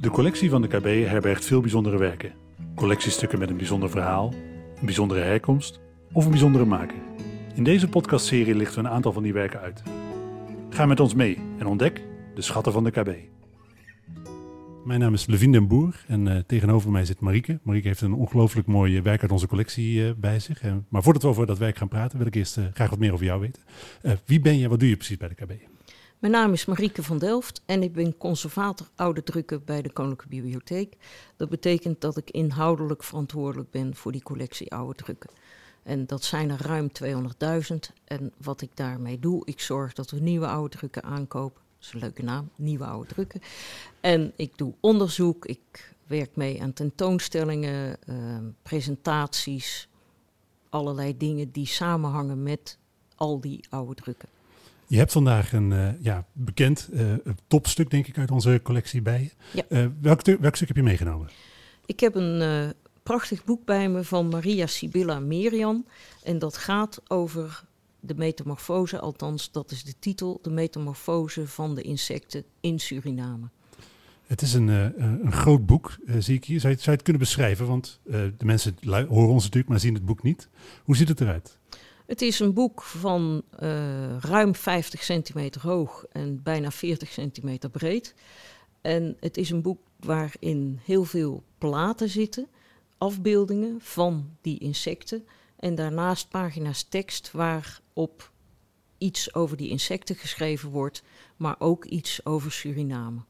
De 0.00 0.10
collectie 0.10 0.50
van 0.50 0.62
de 0.62 0.68
KB 0.68 0.84
herbergt 0.84 1.44
veel 1.44 1.60
bijzondere 1.60 1.98
werken. 1.98 2.32
Collectiestukken 2.74 3.38
met 3.38 3.50
een 3.50 3.56
bijzonder 3.56 3.90
verhaal, 3.90 4.32
een 4.80 4.84
bijzondere 4.84 5.20
herkomst 5.20 5.80
of 6.12 6.24
een 6.24 6.30
bijzondere 6.30 6.64
maker. 6.64 6.96
In 7.54 7.64
deze 7.64 7.88
podcastserie 7.88 8.54
lichten 8.54 8.82
we 8.82 8.88
een 8.88 8.94
aantal 8.94 9.12
van 9.12 9.22
die 9.22 9.32
werken 9.32 9.60
uit. 9.60 9.82
Ga 10.70 10.86
met 10.86 11.00
ons 11.00 11.14
mee 11.14 11.38
en 11.58 11.66
ontdek 11.66 12.02
de 12.34 12.42
schatten 12.42 12.72
van 12.72 12.84
de 12.84 12.90
KB. 12.90 13.08
Mijn 14.84 15.00
naam 15.00 15.14
is 15.14 15.26
Levine 15.26 15.52
den 15.52 15.68
Boer 15.68 16.04
en 16.08 16.26
uh, 16.26 16.36
tegenover 16.46 16.90
mij 16.90 17.04
zit 17.04 17.20
Marieke. 17.20 17.58
Marieke 17.62 17.88
heeft 17.88 18.00
een 18.00 18.14
ongelooflijk 18.14 18.66
mooi 18.66 19.02
werk 19.02 19.22
uit 19.22 19.32
onze 19.32 19.46
collectie 19.46 20.00
uh, 20.00 20.10
bij 20.16 20.40
zich. 20.40 20.62
Uh, 20.62 20.72
maar 20.88 21.02
voordat 21.02 21.22
we 21.22 21.28
over 21.28 21.46
dat 21.46 21.58
werk 21.58 21.76
gaan 21.76 21.88
praten, 21.88 22.18
wil 22.18 22.26
ik 22.26 22.34
eerst 22.34 22.58
graag 22.74 22.90
wat 22.90 22.98
meer 22.98 23.12
over 23.12 23.26
jou 23.26 23.40
weten. 23.40 23.62
wie 24.24 24.40
ben 24.40 24.58
je, 24.58 24.68
wat 24.68 24.80
doe 24.80 24.88
je 24.88 24.96
precies 24.96 25.16
bij 25.16 25.28
de 25.28 25.34
KB? 25.34 25.73
Mijn 26.24 26.36
naam 26.36 26.52
is 26.52 26.64
Marieke 26.64 27.02
van 27.02 27.18
Delft 27.18 27.62
en 27.66 27.82
ik 27.82 27.92
ben 27.92 28.16
conservator 28.16 28.86
oude 28.94 29.22
drukken 29.22 29.64
bij 29.64 29.82
de 29.82 29.92
Koninklijke 29.92 30.36
Bibliotheek. 30.36 30.96
Dat 31.36 31.48
betekent 31.48 32.00
dat 32.00 32.16
ik 32.16 32.30
inhoudelijk 32.30 33.02
verantwoordelijk 33.02 33.70
ben 33.70 33.96
voor 33.96 34.12
die 34.12 34.22
collectie 34.22 34.72
oude 34.72 34.94
drukken. 34.94 35.30
En 35.82 36.06
dat 36.06 36.24
zijn 36.24 36.50
er 36.50 36.62
ruim 36.62 36.90
200.000. 37.02 37.74
En 38.04 38.32
wat 38.42 38.60
ik 38.60 38.70
daarmee 38.74 39.18
doe, 39.18 39.42
ik 39.44 39.60
zorg 39.60 39.92
dat 39.92 40.10
we 40.10 40.20
nieuwe 40.20 40.46
oude 40.46 40.76
drukken 40.76 41.02
aankopen. 41.02 41.62
Dat 41.76 41.86
is 41.86 41.92
een 41.92 42.00
leuke 42.00 42.22
naam, 42.22 42.50
nieuwe 42.56 42.84
oude 42.84 43.08
drukken. 43.08 43.40
En 44.00 44.32
ik 44.36 44.58
doe 44.58 44.74
onderzoek, 44.80 45.46
ik 45.46 45.94
werk 46.06 46.36
mee 46.36 46.62
aan 46.62 46.72
tentoonstellingen, 46.72 47.96
uh, 48.08 48.36
presentaties, 48.62 49.88
allerlei 50.68 51.16
dingen 51.16 51.50
die 51.50 51.66
samenhangen 51.66 52.42
met 52.42 52.78
al 53.14 53.40
die 53.40 53.64
oude 53.70 53.94
drukken. 53.94 54.28
Je 54.86 54.96
hebt 54.96 55.12
vandaag 55.12 55.52
een 55.52 55.70
uh, 55.70 55.88
ja, 56.00 56.26
bekend 56.32 56.88
uh, 56.92 57.12
topstuk, 57.46 57.90
denk 57.90 58.06
ik, 58.06 58.18
uit 58.18 58.30
onze 58.30 58.60
collectie 58.62 59.02
bij 59.02 59.20
je. 59.22 59.30
Ja. 59.52 59.64
Uh, 59.68 59.86
welk, 60.00 60.24
welk, 60.24 60.56
stuk 60.56 60.68
heb 60.68 60.76
je 60.76 60.82
meegenomen? 60.82 61.28
Ik 61.86 62.00
heb 62.00 62.14
een 62.14 62.72
prachtig 63.02 63.44
boek 63.44 63.64
bij 63.64 63.88
me 63.88 64.04
van 64.04 64.28
Maria 64.28 64.66
Sibylla 64.66 65.18
Merian. 65.20 65.86
En 66.22 66.38
dat 66.38 66.56
gaat 66.56 67.00
over 67.08 67.64
de 68.00 68.14
metamorfose, 68.14 68.98
althans 68.98 69.50
dat 69.50 69.70
is 69.70 69.84
de 69.84 69.94
titel, 69.98 70.38
de 70.42 70.50
metamorfose 70.50 71.48
van 71.48 71.74
de 71.74 71.82
insecten 71.82 72.44
in 72.60 72.78
Suriname. 72.78 73.48
Het 74.26 74.42
is 74.42 74.54
een, 74.54 74.68
een 75.26 75.32
groot 75.32 75.66
boek, 75.66 75.96
zie 76.18 76.34
ik 76.34 76.44
hier. 76.44 76.60
Zou 76.60 76.72
je, 76.72 76.78
zou 76.78 76.90
je 76.90 76.96
het 76.96 77.02
kunnen 77.02 77.22
beschrijven? 77.22 77.66
Want 77.66 78.00
de 78.04 78.44
mensen 78.44 78.76
horen 78.84 79.32
ons 79.32 79.42
natuurlijk, 79.42 79.68
maar 79.68 79.80
zien 79.80 79.94
het 79.94 80.04
boek 80.04 80.22
niet. 80.22 80.48
Hoe 80.84 80.96
ziet 80.96 81.08
het 81.08 81.20
eruit? 81.20 81.58
Het 82.06 82.22
is 82.22 82.40
een 82.40 82.52
boek 82.52 82.82
van 82.82 83.42
uh, 83.62 84.18
ruim 84.18 84.54
50 84.54 85.02
centimeter 85.02 85.60
hoog 85.60 86.04
en 86.12 86.42
bijna 86.42 86.70
40 86.70 87.12
centimeter 87.12 87.70
breed. 87.70 88.14
En 88.80 89.16
het 89.20 89.36
is 89.36 89.50
een 89.50 89.62
boek 89.62 89.80
waarin 90.00 90.80
heel 90.84 91.04
veel 91.04 91.44
platen 91.58 92.08
zitten, 92.08 92.46
afbeeldingen 92.98 93.80
van 93.80 94.36
die 94.40 94.58
insecten. 94.58 95.24
En 95.56 95.74
daarnaast 95.74 96.28
pagina's 96.28 96.82
tekst 96.82 97.30
waarop 97.32 98.32
iets 98.98 99.34
over 99.34 99.56
die 99.56 99.68
insecten 99.68 100.16
geschreven 100.16 100.70
wordt, 100.70 101.02
maar 101.36 101.56
ook 101.58 101.84
iets 101.84 102.24
over 102.26 102.52
Suriname. 102.52 103.20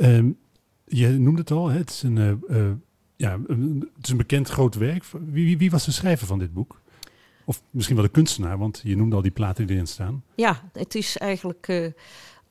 Um, 0.00 0.38
je 0.84 1.08
noemde 1.08 1.40
het 1.40 1.50
al? 1.50 1.68
Het, 1.68 1.90
is 1.90 2.02
een, 2.02 2.16
uh, 2.16 2.32
uh, 2.48 2.72
ja, 3.16 3.38
een 3.46 3.90
bekend 4.16 4.48
groot 4.48 4.74
werk. 4.74 5.04
Wie, 5.04 5.44
wie, 5.44 5.58
wie 5.58 5.70
was 5.70 5.84
de 5.84 5.92
schrijver 5.92 6.26
van 6.26 6.38
dit 6.38 6.52
boek? 6.52 6.79
Of 7.50 7.62
misschien 7.70 7.96
wel 7.96 8.04
de 8.04 8.10
kunstenaar, 8.10 8.58
want 8.58 8.80
je 8.84 8.96
noemde 8.96 9.16
al 9.16 9.22
die 9.22 9.30
platen 9.30 9.66
die 9.66 9.74
erin 9.74 9.86
staan. 9.86 10.24
Ja, 10.34 10.70
het 10.72 10.94
is 10.94 11.16
eigenlijk 11.18 11.68
uh, 11.68 11.86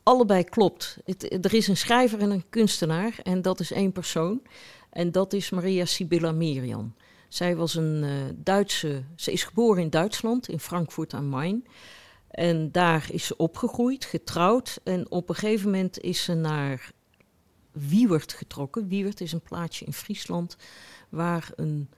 allebei 0.03 0.43
klopt. 0.43 0.97
Er 1.41 1.53
is 1.53 1.67
een 1.67 1.77
schrijver 1.77 2.19
en 2.19 2.31
een 2.31 2.49
kunstenaar 2.49 3.19
en 3.23 3.41
dat 3.41 3.59
is 3.59 3.71
één 3.71 3.91
persoon. 3.91 4.41
En 4.89 5.11
dat 5.11 5.33
is 5.33 5.49
Maria 5.49 5.85
Sibylla 5.85 6.31
Merian. 6.31 6.95
Zij 7.27 7.55
was 7.55 7.75
een 7.75 8.03
uh, 8.03 8.11
Duitse, 8.35 9.03
ze 9.15 9.31
is 9.31 9.43
geboren 9.43 9.81
in 9.81 9.89
Duitsland, 9.89 10.49
in 10.49 10.59
Frankfurt 10.59 11.13
am 11.13 11.25
Main. 11.25 11.65
En 12.29 12.71
daar 12.71 13.07
is 13.11 13.25
ze 13.25 13.37
opgegroeid, 13.37 14.05
getrouwd. 14.05 14.79
En 14.83 15.11
op 15.11 15.29
een 15.29 15.35
gegeven 15.35 15.65
moment 15.65 15.99
is 15.99 16.23
ze 16.23 16.33
naar 16.33 16.91
Wiewert 17.71 18.33
getrokken. 18.33 18.87
Wiewert 18.87 19.21
is 19.21 19.31
een 19.31 19.41
plaatsje 19.41 19.85
in 19.85 19.93
Friesland 19.93 20.57
waar 21.09 21.51
een 21.55 21.89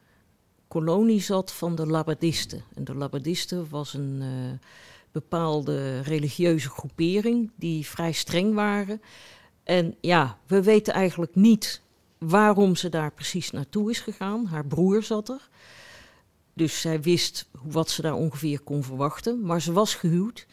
kolonie 0.71 1.21
zat 1.21 1.51
van 1.51 1.75
de 1.75 1.87
Labadisten. 1.87 2.63
En 2.73 2.83
de 2.83 2.95
Labadisten 2.95 3.69
was 3.69 3.93
een 3.93 4.21
uh, 4.21 4.27
bepaalde 5.11 5.99
religieuze 5.99 6.69
groepering 6.69 7.51
die 7.55 7.85
vrij 7.85 8.11
streng 8.11 8.53
waren. 8.53 9.01
En 9.63 9.95
ja, 10.01 10.37
we 10.47 10.63
weten 10.63 10.93
eigenlijk 10.93 11.35
niet 11.35 11.81
waarom 12.17 12.75
ze 12.75 12.89
daar 12.89 13.11
precies 13.13 13.51
naartoe 13.51 13.89
is 13.89 13.99
gegaan. 13.99 14.45
Haar 14.45 14.65
broer 14.65 15.03
zat 15.03 15.29
er. 15.29 15.49
Dus 16.53 16.81
zij 16.81 17.01
wist 17.01 17.49
wat 17.63 17.89
ze 17.89 18.01
daar 18.01 18.15
ongeveer 18.15 18.61
kon 18.61 18.83
verwachten. 18.83 19.41
Maar 19.41 19.61
ze 19.61 19.71
was 19.71 19.95
gehuwd 19.95 20.47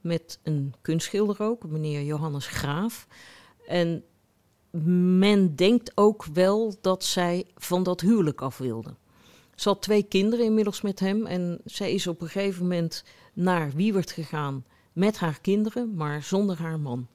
met 0.00 0.38
een 0.42 0.74
kunstschilder 0.82 1.42
ook, 1.42 1.66
meneer 1.66 2.02
Johannes 2.02 2.46
Graaf. 2.46 3.06
En 3.66 4.04
men 5.20 5.56
denkt 5.56 5.92
ook 5.94 6.24
wel 6.24 6.74
dat 6.80 7.04
zij 7.04 7.46
van 7.56 7.82
dat 7.82 8.00
huwelijk 8.00 8.40
af 8.40 8.58
wilde. 8.58 8.94
Ze 9.54 9.68
had 9.68 9.82
twee 9.82 10.02
kinderen 10.02 10.44
inmiddels 10.44 10.80
met 10.80 11.00
hem 11.00 11.26
en 11.26 11.60
zij 11.64 11.92
is 11.92 12.06
op 12.06 12.20
een 12.20 12.28
gegeven 12.28 12.62
moment 12.62 13.04
naar 13.32 13.70
Wiewert 13.74 14.10
gegaan 14.10 14.64
met 14.92 15.18
haar 15.18 15.38
kinderen, 15.40 15.94
maar 15.94 16.22
zonder 16.22 16.58
haar 16.58 16.80
man. 16.80 17.06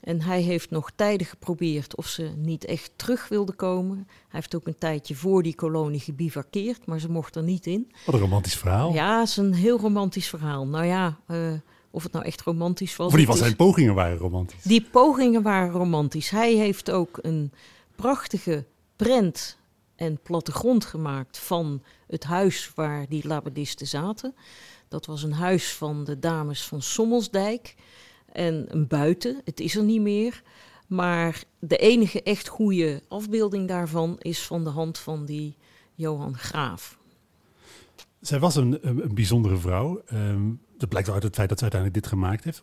En 0.00 0.22
hij 0.22 0.40
heeft 0.40 0.70
nog 0.70 0.90
tijden 0.96 1.26
geprobeerd 1.26 1.96
of 1.96 2.06
ze 2.06 2.32
niet 2.36 2.64
echt 2.64 2.92
terug 2.96 3.28
wilde 3.28 3.52
komen. 3.52 3.96
Hij 4.06 4.06
heeft 4.28 4.54
ook 4.54 4.66
een 4.66 4.78
tijdje 4.78 5.14
voor 5.14 5.42
die 5.42 5.54
kolonie 5.54 6.00
gebivakkeerd, 6.00 6.86
maar 6.86 7.00
ze 7.00 7.10
mocht 7.10 7.36
er 7.36 7.42
niet 7.42 7.66
in. 7.66 7.92
Wat 8.06 8.14
een 8.14 8.20
romantisch 8.20 8.56
verhaal. 8.56 8.92
Ja, 8.92 9.18
het 9.18 9.28
is 9.28 9.36
een 9.36 9.54
heel 9.54 9.78
romantisch 9.78 10.28
verhaal. 10.28 10.66
Nou 10.66 10.84
ja, 10.84 11.18
uh, 11.28 11.52
of 11.90 12.02
het 12.02 12.12
nou 12.12 12.24
echt 12.24 12.40
romantisch 12.40 12.96
was. 12.96 13.06
Of 13.06 13.14
die 13.14 13.26
van 13.26 13.36
zijn 13.36 13.56
pogingen 13.56 13.94
waren 13.94 14.18
romantisch. 14.18 14.62
Die 14.62 14.86
pogingen 14.90 15.42
waren 15.42 15.72
romantisch. 15.72 16.30
Hij 16.30 16.54
heeft 16.54 16.90
ook 16.90 17.18
een 17.22 17.52
prachtige 17.96 18.64
prent 18.96 19.58
en 20.02 20.18
plattegrond 20.22 20.84
gemaakt 20.84 21.38
van 21.38 21.82
het 22.06 22.24
huis 22.24 22.72
waar 22.74 23.08
die 23.08 23.26
labadisten 23.26 23.86
zaten. 23.86 24.34
Dat 24.88 25.06
was 25.06 25.22
een 25.22 25.32
huis 25.32 25.72
van 25.72 26.04
de 26.04 26.18
dames 26.18 26.64
van 26.64 26.82
Sommelsdijk 26.82 27.74
en 28.32 28.66
een 28.68 28.86
buiten. 28.86 29.40
Het 29.44 29.60
is 29.60 29.76
er 29.76 29.82
niet 29.82 30.00
meer. 30.00 30.42
Maar 30.86 31.44
de 31.58 31.76
enige 31.76 32.22
echt 32.22 32.48
goede 32.48 33.02
afbeelding 33.08 33.68
daarvan 33.68 34.16
is 34.18 34.46
van 34.46 34.64
de 34.64 34.70
hand 34.70 34.98
van 34.98 35.24
die 35.24 35.56
Johan 35.94 36.36
Graaf. 36.36 36.98
Zij 38.20 38.38
was 38.38 38.56
een, 38.56 38.78
een 38.88 39.14
bijzondere 39.14 39.56
vrouw. 39.56 40.02
Um, 40.12 40.60
dat 40.78 40.88
blijkt 40.88 41.10
uit 41.10 41.22
het 41.22 41.34
feit 41.34 41.48
dat 41.48 41.58
ze 41.58 41.64
uiteindelijk 41.64 42.02
dit 42.02 42.12
gemaakt 42.12 42.44
heeft. 42.44 42.60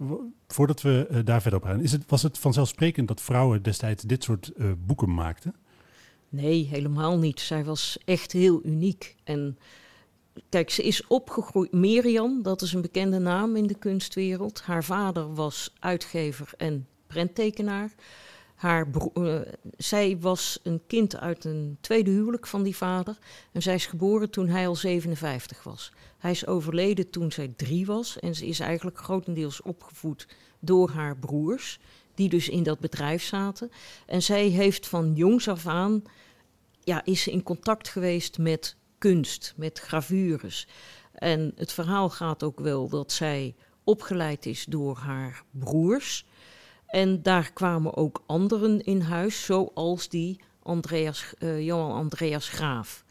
Voordat 0.47 0.81
we 0.81 1.07
uh, 1.11 1.19
daar 1.25 1.41
verder 1.41 1.59
op 1.59 1.65
gaan, 1.65 1.81
is 1.81 1.91
het, 1.91 2.03
was 2.07 2.23
het 2.23 2.37
vanzelfsprekend 2.37 3.07
dat 3.07 3.21
vrouwen 3.21 3.63
destijds 3.63 4.03
dit 4.03 4.23
soort 4.23 4.51
uh, 4.57 4.71
boeken 4.85 5.13
maakten? 5.13 5.55
Nee, 6.29 6.65
helemaal 6.65 7.17
niet. 7.17 7.39
Zij 7.39 7.63
was 7.63 7.97
echt 8.05 8.31
heel 8.31 8.59
uniek. 8.63 9.15
En 9.23 9.57
kijk, 10.49 10.69
ze 10.69 10.83
is 10.83 11.07
opgegroeid. 11.07 11.71
Merian, 11.71 12.41
dat 12.41 12.61
is 12.61 12.73
een 12.73 12.81
bekende 12.81 13.19
naam 13.19 13.55
in 13.55 13.67
de 13.67 13.77
kunstwereld. 13.77 14.61
Haar 14.61 14.83
vader 14.83 15.33
was 15.33 15.73
uitgever 15.79 16.51
en 16.57 16.87
prenttekenaar. 17.07 17.93
Haar 18.55 18.87
uh, 19.13 19.39
zij 19.77 20.17
was 20.19 20.59
een 20.63 20.81
kind 20.87 21.17
uit 21.17 21.45
een 21.45 21.77
tweede 21.81 22.11
huwelijk 22.11 22.47
van 22.47 22.63
die 22.63 22.75
vader. 22.75 23.17
En 23.51 23.61
zij 23.61 23.73
is 23.73 23.85
geboren 23.85 24.29
toen 24.29 24.47
hij 24.47 24.67
al 24.67 24.75
57 24.75 25.63
was. 25.63 25.91
Hij 26.17 26.31
is 26.31 26.47
overleden 26.47 27.09
toen 27.09 27.31
zij 27.31 27.53
drie 27.55 27.85
was. 27.85 28.19
En 28.19 28.35
ze 28.35 28.47
is 28.47 28.59
eigenlijk 28.59 28.97
grotendeels 28.97 29.61
opgevoed 29.61 30.27
door 30.59 30.89
haar 30.89 31.17
broers 31.17 31.79
die 32.19 32.29
dus 32.29 32.49
in 32.49 32.63
dat 32.63 32.79
bedrijf 32.79 33.23
zaten. 33.23 33.71
En 34.05 34.21
zij 34.21 34.47
heeft 34.47 34.87
van 34.87 35.13
jongs 35.15 35.47
af 35.47 35.67
aan, 35.67 36.03
ja, 36.83 37.05
is 37.05 37.27
in 37.27 37.43
contact 37.43 37.89
geweest 37.89 38.37
met 38.37 38.75
kunst, 38.97 39.53
met 39.55 39.79
gravures. 39.79 40.67
En 41.13 41.51
het 41.55 41.71
verhaal 41.71 42.09
gaat 42.09 42.43
ook 42.43 42.59
wel 42.59 42.89
dat 42.89 43.11
zij 43.11 43.55
opgeleid 43.83 44.45
is 44.45 44.65
door 44.65 44.97
haar 44.97 45.43
broers. 45.51 46.25
En 46.87 47.21
daar 47.21 47.51
kwamen 47.53 47.95
ook 47.95 48.23
anderen 48.25 48.83
in 48.83 49.01
huis, 49.01 49.45
zoals 49.45 50.09
die 50.09 50.39
Andreas, 50.63 51.33
uh, 51.39 51.65
Johan 51.65 51.91
Andreas 51.91 52.49
Graaf. 52.49 53.03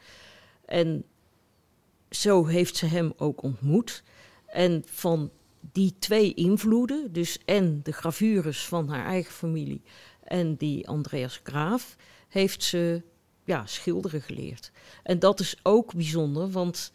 En 0.64 1.04
zo 2.10 2.46
heeft 2.46 2.76
ze 2.76 2.86
hem 2.86 3.12
ook 3.16 3.42
ontmoet. 3.42 4.02
En 4.46 4.82
van 4.86 5.30
die 5.72 5.94
twee 5.98 6.34
invloeden, 6.34 7.12
dus 7.12 7.38
en 7.44 7.80
de 7.82 7.92
gravures 7.92 8.66
van 8.66 8.88
haar 8.88 9.06
eigen 9.06 9.32
familie 9.32 9.82
en 10.22 10.56
die 10.56 10.88
Andreas 10.88 11.40
Graaf, 11.42 11.96
heeft 12.28 12.62
ze 12.62 13.02
ja, 13.44 13.66
schilderen 13.66 14.22
geleerd. 14.22 14.70
En 15.02 15.18
dat 15.18 15.40
is 15.40 15.56
ook 15.62 15.94
bijzonder, 15.94 16.50
want 16.50 16.92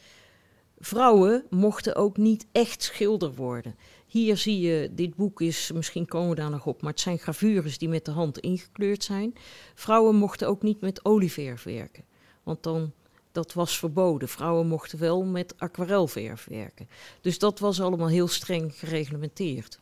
vrouwen 0.79 1.43
mochten 1.49 1.95
ook 1.95 2.17
niet 2.17 2.45
echt 2.51 2.83
schilder 2.83 3.33
worden. 3.33 3.75
Hier 4.05 4.37
zie 4.37 4.59
je, 4.59 4.89
dit 4.91 5.15
boek 5.15 5.41
is, 5.41 5.71
misschien 5.71 6.05
komen 6.05 6.29
we 6.29 6.35
daar 6.35 6.49
nog 6.49 6.65
op, 6.65 6.81
maar 6.81 6.91
het 6.91 6.99
zijn 6.99 7.19
gravures 7.19 7.77
die 7.77 7.89
met 7.89 8.05
de 8.05 8.11
hand 8.11 8.39
ingekleurd 8.39 9.03
zijn. 9.03 9.33
Vrouwen 9.75 10.15
mochten 10.15 10.47
ook 10.47 10.61
niet 10.61 10.81
met 10.81 11.05
olieverf 11.05 11.63
werken, 11.63 12.05
want 12.43 12.63
dan, 12.63 12.93
dat 13.33 13.53
was 13.53 13.77
verboden. 13.77 14.27
Vrouwen 14.27 14.67
mochten 14.67 14.99
wel 14.99 15.23
met 15.23 15.53
aquarelverf 15.57 16.45
werken. 16.49 16.89
Dus 17.21 17.39
dat 17.39 17.59
was 17.59 17.81
allemaal 17.81 18.07
heel 18.07 18.27
streng 18.27 18.73
gereglementeerd. 18.75 19.79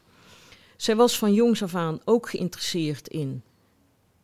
Zij 0.77 0.95
was 0.95 1.17
van 1.17 1.33
jongs 1.33 1.63
af 1.63 1.75
aan 1.75 1.99
ook 2.05 2.29
geïnteresseerd 2.29 3.07
in 3.07 3.43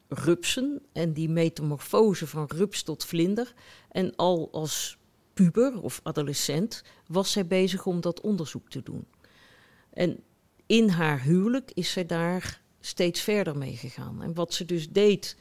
rupsen 0.07 0.81
en 0.93 1.13
die 1.13 1.29
metamorfose 1.29 2.27
van 2.27 2.45
rups 2.47 2.83
tot 2.83 3.05
vlinder. 3.05 3.53
En 3.91 4.15
al 4.15 4.49
als 4.51 4.97
puber 5.33 5.81
of 5.81 5.99
adolescent 6.03 6.83
was 7.07 7.31
zij 7.31 7.47
bezig 7.47 7.85
om 7.85 8.01
dat 8.01 8.21
onderzoek 8.21 8.69
te 8.69 8.83
doen. 8.83 9.05
En 9.93 10.19
in 10.65 10.89
haar 10.89 11.21
huwelijk 11.21 11.71
is 11.73 11.91
zij 11.91 12.05
daar 12.05 12.61
steeds 12.79 13.21
verder 13.21 13.57
mee 13.57 13.75
gegaan. 13.75 14.23
En 14.23 14.33
wat 14.33 14.53
ze 14.53 14.65
dus 14.65 14.89
deed 14.89 15.37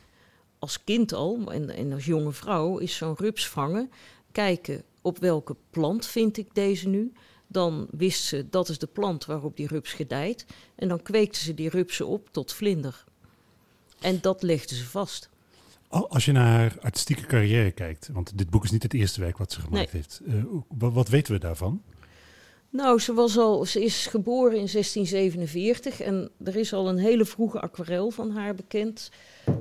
als 0.66 0.84
kind 0.84 1.12
al 1.12 1.52
en, 1.52 1.70
en 1.70 1.92
als 1.92 2.04
jonge 2.04 2.32
vrouw, 2.32 2.78
is 2.78 2.96
zo'n 2.96 3.14
rups 3.16 3.48
vangen, 3.48 3.90
kijken 4.32 4.82
op 5.00 5.18
welke 5.18 5.56
plant 5.70 6.06
vind 6.06 6.36
ik 6.36 6.48
deze 6.52 6.88
nu. 6.88 7.12
Dan 7.46 7.86
wist 7.90 8.22
ze 8.22 8.46
dat 8.50 8.68
is 8.68 8.78
de 8.78 8.86
plant 8.86 9.24
waarop 9.24 9.56
die 9.56 9.66
rups 9.66 9.92
gedijt. 9.92 10.46
En 10.74 10.88
dan 10.88 11.02
kweekte 11.02 11.38
ze 11.38 11.54
die 11.54 11.68
rupsen 11.68 12.06
op 12.06 12.28
tot 12.30 12.52
vlinder. 12.52 13.04
En 14.00 14.18
dat 14.20 14.42
legde 14.42 14.74
ze 14.74 14.84
vast. 14.84 15.28
Als 15.88 16.24
je 16.24 16.32
naar 16.32 16.58
haar 16.58 16.76
artistieke 16.80 17.26
carrière 17.26 17.70
kijkt, 17.70 18.08
want 18.12 18.38
dit 18.38 18.50
boek 18.50 18.64
is 18.64 18.70
niet 18.70 18.82
het 18.82 18.94
eerste 18.94 19.20
werk 19.20 19.38
wat 19.38 19.52
ze 19.52 19.60
gemaakt 19.60 19.90
heeft. 19.90 20.20
Uh, 20.24 20.44
wat, 20.68 21.08
weten 21.08 21.32
we 21.32 21.38
daarvan? 21.38 21.82
Nou, 22.70 23.00
ze, 23.00 23.12
was 23.12 23.38
al, 23.38 23.64
ze 23.64 23.84
is 23.84 24.06
geboren 24.06 24.58
in 24.58 24.68
1647 24.72 26.00
en 26.00 26.30
er 26.44 26.56
is 26.56 26.72
al 26.72 26.88
een 26.88 26.98
hele 26.98 27.24
vroege 27.24 27.60
aquarel 27.60 28.10
van 28.10 28.30
haar 28.30 28.54
bekend. 28.54 29.10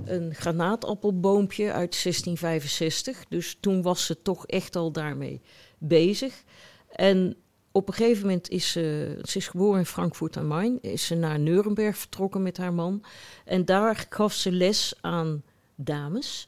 Een 0.06 0.36
granaatappelboompje 0.36 1.64
uit 1.64 2.04
1665. 2.04 3.26
Dus 3.30 3.58
toen 3.60 3.82
was 3.82 4.06
ze 4.06 4.22
toch 4.22 4.48
echt 4.48 4.76
al 4.76 4.92
daarmee 4.92 5.42
bezig. 5.78 6.44
En 6.90 7.36
op 7.72 7.88
een 7.88 7.94
gegeven 7.94 8.22
moment 8.22 8.50
is 8.50 8.72
ze, 8.72 9.18
ze 9.24 9.38
is 9.38 9.48
geboren 9.48 9.80
in 9.80 9.86
Frankfurt 9.86 10.38
am 10.38 10.46
Main, 10.46 10.78
is 10.82 11.06
ze 11.06 11.16
naar 11.16 11.40
Nuremberg 11.40 11.98
vertrokken 11.98 12.44
met 12.44 12.58
haar 12.58 12.74
man. 12.74 13.04
En 13.46 13.66
daar 13.66 14.06
gaf 14.10 14.34
ze 14.34 14.52
les 14.52 14.94
aan 15.02 15.44
dames 15.76 16.48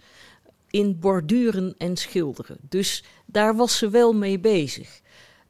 in 0.69 0.99
borduren 0.99 1.75
en 1.77 1.97
schilderen. 1.97 2.57
Dus 2.61 3.03
daar 3.25 3.55
was 3.55 3.77
ze 3.77 3.89
wel 3.89 4.13
mee 4.13 4.39
bezig. 4.39 5.01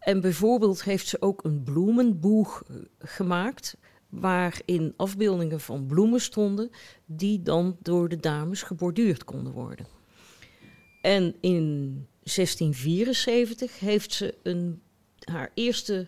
En 0.08 0.22
bijvoorbeeld 0.22 0.84
heeft 0.84 1.08
ze 1.08 1.22
ook 1.22 1.44
een 1.44 1.64
bloemenboeg 1.64 2.64
eh, 2.68 2.76
gemaakt, 3.00 3.78
waarin 4.10 4.94
afbeeldingen 4.98 5.60
van 5.60 5.86
bloemen 5.86 6.22
stonden, 6.22 6.70
die 7.06 7.42
dan 7.42 7.78
door 7.82 8.10
de 8.10 8.20
dames 8.20 8.62
geborduurd 8.64 9.24
konden 9.24 9.54
worden. 9.54 9.88
En 11.02 11.36
in 11.42 11.92
1674 12.24 13.80
heeft 13.80 14.14
ze 14.14 14.38
een, 14.44 14.82
haar 15.20 15.52
eerste, 15.54 16.08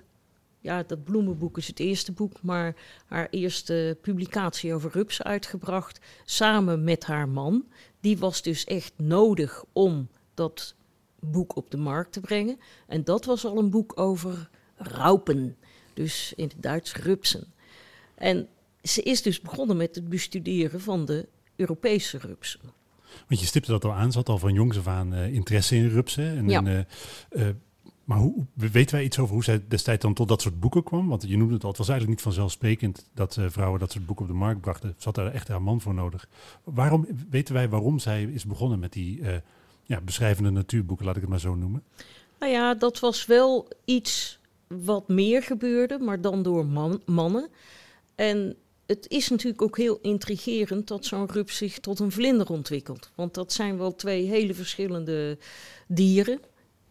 ja, 0.59 0.83
dat 0.83 1.03
bloemenboek 1.03 1.57
is 1.57 1.67
het 1.67 1.79
eerste 1.79 2.11
boek, 2.11 2.41
maar 2.41 2.75
haar 3.05 3.27
eerste 3.29 3.97
publicatie 4.01 4.73
over 4.73 4.91
rupsen 4.91 5.25
uitgebracht, 5.25 5.99
samen 6.25 6.83
met 6.83 7.05
haar 7.05 7.29
man. 7.29 7.67
Die 7.99 8.17
was 8.17 8.41
dus 8.41 8.65
echt 8.65 8.93
nodig 8.97 9.63
om 9.73 10.09
dat 10.33 10.75
boek 11.21 11.56
op 11.56 11.71
de 11.71 11.77
markt 11.77 12.12
te 12.12 12.19
brengen. 12.19 12.60
En 12.88 13.04
dat 13.04 13.25
was 13.25 13.45
al 13.45 13.57
een 13.57 13.69
boek 13.69 14.00
over 14.00 14.50
raupen, 14.75 15.57
dus 15.94 16.33
in 16.36 16.48
het 16.48 16.56
Duits 16.57 16.95
rupsen. 16.95 17.48
En 18.16 18.48
ze 18.83 19.01
is 19.01 19.21
dus 19.21 19.42
begonnen 19.42 19.77
met 19.77 19.95
het 19.95 20.10
bestuderen 20.10 20.81
van 20.81 21.06
de 21.06 21.27
Europese 21.56 22.18
rupsen. 22.18 22.60
Want 23.27 23.39
je 23.39 23.45
stipte 23.45 23.71
dat 23.71 23.86
al 23.86 23.94
aan, 23.94 24.12
ze 24.12 24.18
had 24.18 24.30
al 24.30 24.38
van 24.38 24.54
jongs 24.54 24.77
af 24.77 24.88
aan 24.88 25.13
uh, 25.13 25.33
interesse 25.33 25.75
in 25.75 25.88
rupsen. 25.88 26.38
En 26.38 26.50
ja. 26.50 26.63
uh, 26.63 26.80
uh, 27.31 27.48
maar 28.04 28.18
hoe, 28.18 28.45
weten 28.54 28.95
wij 28.95 29.04
iets 29.04 29.19
over 29.19 29.33
hoe 29.33 29.44
zij 29.44 29.63
destijds 29.68 30.01
dan 30.01 30.13
tot 30.13 30.27
dat 30.27 30.42
soort 30.42 30.60
boeken 30.60 30.83
kwam? 30.83 31.07
Want 31.07 31.25
je 31.27 31.38
noemde 31.38 31.54
het 31.54 31.63
al, 31.63 31.69
het 31.69 31.77
was 31.77 31.89
eigenlijk 31.89 32.18
niet 32.18 32.27
vanzelfsprekend 32.27 33.10
dat 33.13 33.38
vrouwen 33.48 33.80
dat 33.80 33.92
soort 33.92 34.06
boeken 34.06 34.25
op 34.25 34.31
de 34.31 34.38
markt 34.38 34.62
brachten. 34.62 34.95
Ze 34.98 35.04
had 35.04 35.16
daar 35.16 35.31
echt 35.31 35.48
haar 35.48 35.62
man 35.62 35.81
voor 35.81 35.94
nodig. 35.94 36.30
Waarom 36.63 37.07
weten 37.30 37.54
wij 37.54 37.69
waarom 37.69 38.00
zij 38.00 38.24
is 38.24 38.45
begonnen 38.45 38.80
met 38.80 38.94
die 38.94 39.21
ja, 39.89 40.01
beschrijvende 40.01 40.50
natuurboeken, 40.50 41.06
laat 41.06 41.15
ik 41.15 41.21
het 41.21 41.30
maar 41.30 41.39
zo 41.39 41.56
noemen? 41.56 41.83
Nou 42.39 42.51
ja, 42.51 42.74
dat 42.74 43.00
was 43.00 43.25
wel 43.25 43.68
iets 43.86 44.39
wat 44.68 45.07
meer 45.07 45.44
gebeurde, 45.44 46.00
maar 46.00 46.21
dan 46.21 46.44
door 46.44 46.65
man, 46.65 47.01
mannen. 47.06 47.50
En 48.15 48.56
het 48.86 49.07
is 49.07 49.30
natuurlijk 49.30 49.62
ook 49.62 49.77
heel 49.77 50.00
intrigerend 50.01 50.88
dat 50.88 51.06
zo'n 51.06 51.31
rups 51.31 51.57
zich 51.57 51.80
tot 51.80 52.00
een 52.00 52.12
vlinder 52.12 52.50
ontwikkelt. 52.50 53.12
Want 53.15 53.33
dat 53.33 53.53
zijn 53.53 53.77
wel 53.77 53.95
twee 53.95 54.27
hele 54.27 54.53
verschillende 54.53 55.38
dieren. 55.88 56.39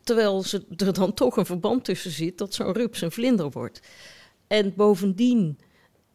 Terwijl 0.03 0.43
ze, 0.43 0.65
er 0.77 0.93
dan 0.93 1.15
toch 1.15 1.37
een 1.37 1.47
verband 1.47 1.85
tussen 1.85 2.11
zit 2.11 2.39
dat 2.39 2.55
zo'n 2.55 2.73
rups 2.73 3.01
een 3.01 3.13
vlinder 3.13 3.51
wordt. 3.51 3.81
En 4.47 4.73
bovendien 4.77 5.59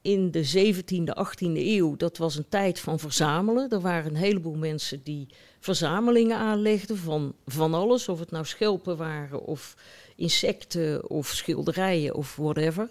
in 0.03 0.31
de 0.31 0.73
17e, 0.73 1.17
18e 1.17 1.57
eeuw, 1.57 1.95
dat 1.95 2.17
was 2.17 2.35
een 2.35 2.49
tijd 2.49 2.79
van 2.79 2.99
verzamelen. 2.99 3.69
Er 3.69 3.81
waren 3.81 4.11
een 4.11 4.17
heleboel 4.17 4.55
mensen 4.55 5.03
die 5.03 5.27
verzamelingen 5.59 6.37
aanlegden 6.37 6.97
van 6.97 7.35
van 7.45 7.73
alles. 7.73 8.09
Of 8.09 8.19
het 8.19 8.31
nou 8.31 8.45
schelpen 8.45 8.97
waren 8.97 9.41
of 9.41 9.75
insecten 10.15 11.09
of 11.09 11.27
schilderijen 11.27 12.15
of 12.15 12.35
whatever. 12.35 12.89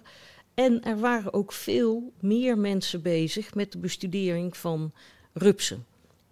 En 0.54 0.82
er 0.82 0.98
waren 0.98 1.32
ook 1.32 1.52
veel 1.52 2.12
meer 2.20 2.58
mensen 2.58 3.02
bezig 3.02 3.54
met 3.54 3.72
de 3.72 3.78
bestudering 3.78 4.56
van 4.56 4.92
rupsen. 5.32 5.86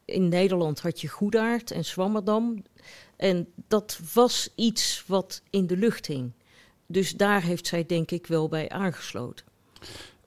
In 0.04 0.28
Nederland 0.28 0.80
had 0.80 1.00
je 1.00 1.08
Goedaard 1.08 1.70
en 1.70 1.84
Zwammerdam. 1.84 2.62
En 3.16 3.48
dat 3.68 4.00
was 4.14 4.48
iets 4.54 5.04
wat 5.06 5.42
in 5.50 5.66
de 5.66 5.76
lucht 5.76 6.06
hing. 6.06 6.32
Dus 6.86 7.12
daar 7.12 7.42
heeft 7.42 7.66
zij 7.66 7.86
denk 7.86 8.10
ik 8.10 8.26
wel 8.26 8.48
bij 8.48 8.68
aangesloten. 8.68 9.46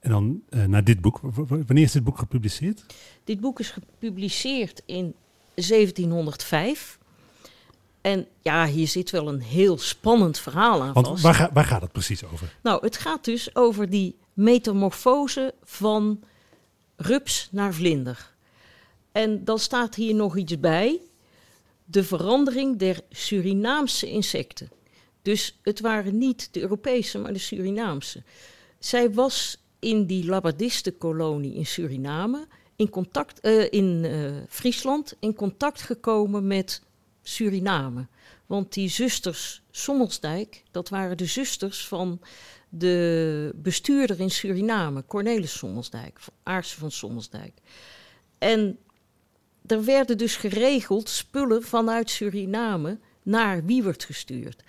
En 0.04 0.10
dan 0.10 0.42
uh, 0.50 0.64
naar 0.64 0.84
dit 0.84 1.00
boek. 1.00 1.20
wanneer 1.46 1.84
is 1.84 1.92
dit 1.92 2.04
boek 2.04 2.18
gepubliceerd? 2.18 2.84
Dit 3.24 3.40
boek 3.40 3.60
is 3.60 3.70
gepubliceerd 3.70 4.82
in 4.86 5.14
1705. 5.54 6.98
En 8.00 8.26
ja, 8.42 8.66
hier 8.66 8.88
zit 8.88 9.10
wel 9.10 9.28
een 9.28 9.40
heel 9.40 9.78
spannend 9.78 10.38
verhaal 10.38 10.82
aan 10.82 10.92
Want 10.92 11.06
vast. 11.06 11.22
Waar, 11.22 11.50
waar 11.52 11.64
gaat 11.64 11.82
het 11.82 11.92
precies 11.92 12.24
over? 12.24 12.56
Nou, 12.62 12.84
het 12.84 12.96
gaat 12.96 13.24
dus 13.24 13.54
over 13.54 13.90
die 13.90 14.16
metamorfose 14.32 15.54
van 15.62 16.20
rups 16.96 17.48
naar 17.50 17.74
vlinder. 17.74 18.34
En 19.12 19.44
dan 19.44 19.58
staat 19.58 19.94
hier 19.94 20.14
nog 20.14 20.36
iets 20.36 20.60
bij. 20.60 21.00
De 21.84 22.04
verandering 22.04 22.78
der 22.78 23.00
Surinaamse 23.10 24.10
insecten. 24.10 24.70
Dus 25.22 25.58
het 25.62 25.80
waren 25.80 26.18
niet 26.18 26.48
de 26.52 26.60
Europese, 26.60 27.18
maar 27.18 27.32
de 27.32 27.38
Surinaamse. 27.38 28.22
Zij 28.78 29.12
was 29.12 29.63
in 29.84 30.06
die 30.06 30.24
Labardistenkolonie 30.24 31.54
in 31.54 31.66
Suriname, 31.66 32.46
in, 32.76 32.90
contact, 32.90 33.46
uh, 33.46 33.66
in 33.70 34.04
uh, 34.04 34.30
Friesland, 34.48 35.16
in 35.20 35.34
contact 35.34 35.82
gekomen 35.82 36.46
met 36.46 36.82
Suriname. 37.22 38.06
Want 38.46 38.72
die 38.72 38.88
zusters 38.88 39.62
Sommelsdijk, 39.70 40.62
dat 40.70 40.88
waren 40.88 41.16
de 41.16 41.26
zusters 41.26 41.86
van 41.86 42.20
de 42.68 43.52
bestuurder 43.54 44.20
in 44.20 44.30
Suriname, 44.30 45.04
Cornelis 45.06 45.58
Sommelsdijk, 45.58 46.18
Aarse 46.42 46.78
van 46.78 46.90
Sommelsdijk. 46.90 47.52
En 48.38 48.78
er 49.66 49.84
werden 49.84 50.18
dus 50.18 50.36
geregeld 50.36 51.08
spullen 51.08 51.62
vanuit 51.62 52.10
Suriname 52.10 52.98
naar 53.22 53.64
Wiewert 53.64 54.04
gestuurd. 54.04 54.62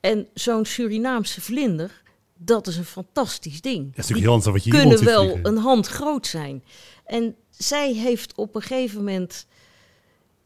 En 0.00 0.28
zo'n 0.34 0.64
Surinaamse 0.64 1.40
vlinder, 1.40 2.02
dat 2.36 2.66
is 2.66 2.76
een 2.76 2.84
fantastisch 2.84 3.60
ding. 3.60 3.84
Dat 3.94 4.04
is 4.04 4.10
natuurlijk 4.10 4.42
heel 4.42 4.52
wat 4.52 4.64
je 4.64 4.70
kunnen 4.70 5.04
wel 5.04 5.38
een 5.42 5.56
hand 5.56 5.86
groot 5.86 6.26
zijn. 6.26 6.64
En 7.04 7.36
zij 7.50 7.92
heeft 7.92 8.34
op 8.34 8.54
een 8.54 8.62
gegeven 8.62 8.98
moment 8.98 9.46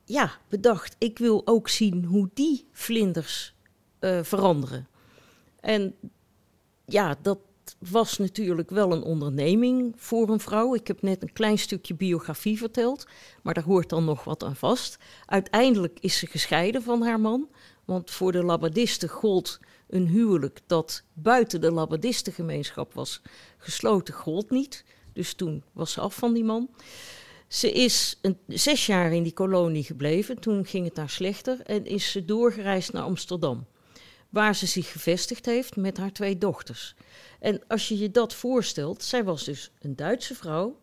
ja, 0.05 0.33
bedacht, 0.49 0.97
ik 0.99 1.19
wil 1.19 1.43
ook 1.45 1.69
zien 1.69 2.05
hoe 2.05 2.31
die 2.35 2.67
vlinders 2.73 3.55
uh, 4.01 4.19
veranderen. 4.23 4.89
En 5.61 5.95
ja, 6.85 7.17
dat 7.23 7.39
was 7.79 8.19
natuurlijk 8.19 8.71
wel 8.71 8.93
een 8.93 9.03
onderneming 9.03 9.95
voor 9.97 10.29
een 10.29 10.41
vrouw. 10.41 10.75
Ik 10.75 10.87
heb 10.87 11.03
net 11.03 11.23
een 11.23 11.33
klein 11.33 11.59
stukje 11.59 11.95
biografie 11.95 12.59
verteld, 12.59 13.07
maar 13.43 13.55
daar 13.55 13.65
hoort 13.65 13.89
dan 13.89 14.05
nog 14.05 14.25
wat 14.25 14.45
aan 14.45 14.57
vast. 14.57 14.99
Uiteindelijk 15.27 15.99
is 16.01 16.19
ze 16.19 16.27
gescheiden 16.27 16.83
van 16.83 17.03
haar 17.03 17.21
man, 17.21 17.49
want 17.85 18.11
voor 18.11 18.33
de 18.33 18.45
labadisten 18.45 19.09
gold 19.09 19.61
een 19.91 20.07
huwelijk 20.07 20.61
dat 20.67 21.03
buiten 21.13 21.61
de 21.61 21.73
labbadistengemeenschap 21.73 22.95
was 22.95 23.23
gesloten, 23.59 24.15
gold 24.15 24.51
niet. 24.51 24.85
Dus 25.13 25.35
toen 25.35 25.65
was 25.73 25.93
ze 25.93 26.01
af 26.01 26.15
van 26.15 26.33
die 26.33 26.45
man. 26.45 26.71
Ze 27.49 27.73
is 27.73 28.21
zes 28.47 28.87
jaar 28.87 29.13
in 29.13 29.23
die 29.23 29.33
kolonie 29.33 29.85
gebleven. 29.85 30.41
Toen 30.41 30.67
ging 30.67 30.85
het 30.85 30.95
daar 30.95 31.11
slechter 31.11 31.61
en 31.61 31.87
is 31.87 32.11
ze 32.11 32.25
doorgereisd 32.25 32.93
naar 32.93 33.03
Amsterdam. 33.03 33.67
waar 34.29 34.55
ze 34.55 34.67
zich 34.67 34.93
gevestigd 34.93 35.47
heeft 35.47 35.77
met 35.77 35.97
haar 35.97 36.13
twee 36.13 36.39
dochters. 36.39 36.95
En 37.41 37.61
als 37.69 37.89
je 37.89 37.99
je 37.99 38.11
dat 38.11 38.35
voorstelt, 38.35 39.03
zij 39.03 39.25
was 39.25 39.45
dus 39.45 39.71
een 39.81 39.97
Duitse 39.97 40.35
vrouw, 40.35 40.81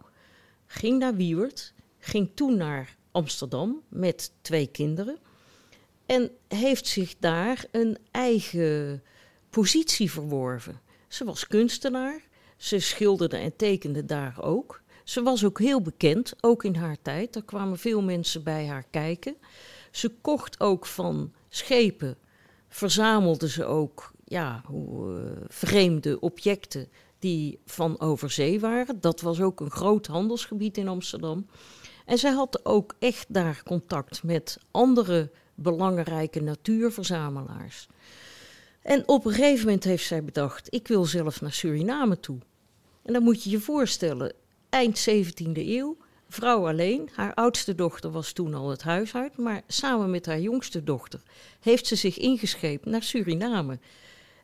ging 0.65 0.99
naar 0.99 1.15
Wiewert, 1.15 1.73
ging 1.99 2.31
toen 2.33 2.57
naar 2.57 2.97
Amsterdam 3.11 3.81
met 3.89 4.31
twee 4.41 4.67
kinderen 4.67 5.17
en 6.07 6.31
heeft 6.47 6.87
zich 6.87 7.15
daar 7.19 7.65
een 7.71 7.97
eigen 8.11 9.03
positie 9.49 10.11
verworven. 10.11 10.81
Ze 11.07 11.25
was 11.25 11.47
kunstenaar, 11.47 12.21
ze 12.57 12.79
schilderde 12.79 13.37
en 13.37 13.55
tekende 13.55 14.05
daar 14.05 14.41
ook. 14.41 14.81
Ze 15.03 15.21
was 15.21 15.45
ook 15.45 15.59
heel 15.59 15.81
bekend, 15.81 16.33
ook 16.41 16.63
in 16.63 16.75
haar 16.75 16.97
tijd. 17.01 17.35
Er 17.35 17.43
kwamen 17.43 17.77
veel 17.77 18.01
mensen 18.01 18.43
bij 18.43 18.67
haar 18.67 18.85
kijken. 18.89 19.35
Ze 19.91 20.09
kocht 20.21 20.59
ook 20.59 20.85
van 20.85 21.33
schepen, 21.49 22.17
verzamelde 22.69 23.49
ze 23.49 23.65
ook 23.65 24.11
ja, 24.25 24.61
hoe, 24.65 25.19
uh, 25.19 25.31
vreemde 25.47 26.19
objecten 26.19 26.87
die 27.19 27.59
van 27.65 27.99
overzee 27.99 28.59
waren. 28.59 29.01
Dat 29.01 29.21
was 29.21 29.41
ook 29.41 29.59
een 29.59 29.71
groot 29.71 30.07
handelsgebied 30.07 30.77
in 30.77 30.87
Amsterdam. 30.87 31.45
En 32.05 32.17
zij 32.17 32.31
had 32.31 32.65
ook 32.65 32.95
echt 32.99 33.25
daar 33.33 33.61
contact 33.63 34.23
met 34.23 34.57
andere 34.71 35.31
belangrijke 35.57 36.41
natuurverzamelaars. 36.41 37.87
En 38.81 39.07
op 39.07 39.25
een 39.25 39.33
gegeven 39.33 39.65
moment 39.65 39.83
heeft 39.83 40.05
zij 40.05 40.23
bedacht: 40.23 40.73
ik 40.73 40.87
wil 40.87 41.05
zelf 41.05 41.41
naar 41.41 41.53
Suriname 41.53 42.19
toe. 42.19 42.37
En 43.03 43.13
dan 43.13 43.23
moet 43.23 43.43
je 43.43 43.49
je 43.49 43.59
voorstellen, 43.59 44.33
eind 44.69 45.09
17e 45.09 45.51
eeuw, 45.53 45.97
vrouw 46.29 46.67
alleen. 46.67 47.09
Haar 47.13 47.33
oudste 47.33 47.75
dochter 47.75 48.11
was 48.11 48.31
toen 48.31 48.53
al 48.53 48.69
het 48.69 48.83
huis 48.83 49.15
uit, 49.15 49.37
maar 49.37 49.61
samen 49.67 50.11
met 50.11 50.25
haar 50.25 50.39
jongste 50.39 50.83
dochter 50.83 51.21
heeft 51.59 51.87
ze 51.87 51.95
zich 51.95 52.17
ingescheept 52.17 52.85
naar 52.85 53.03
Suriname. 53.03 53.79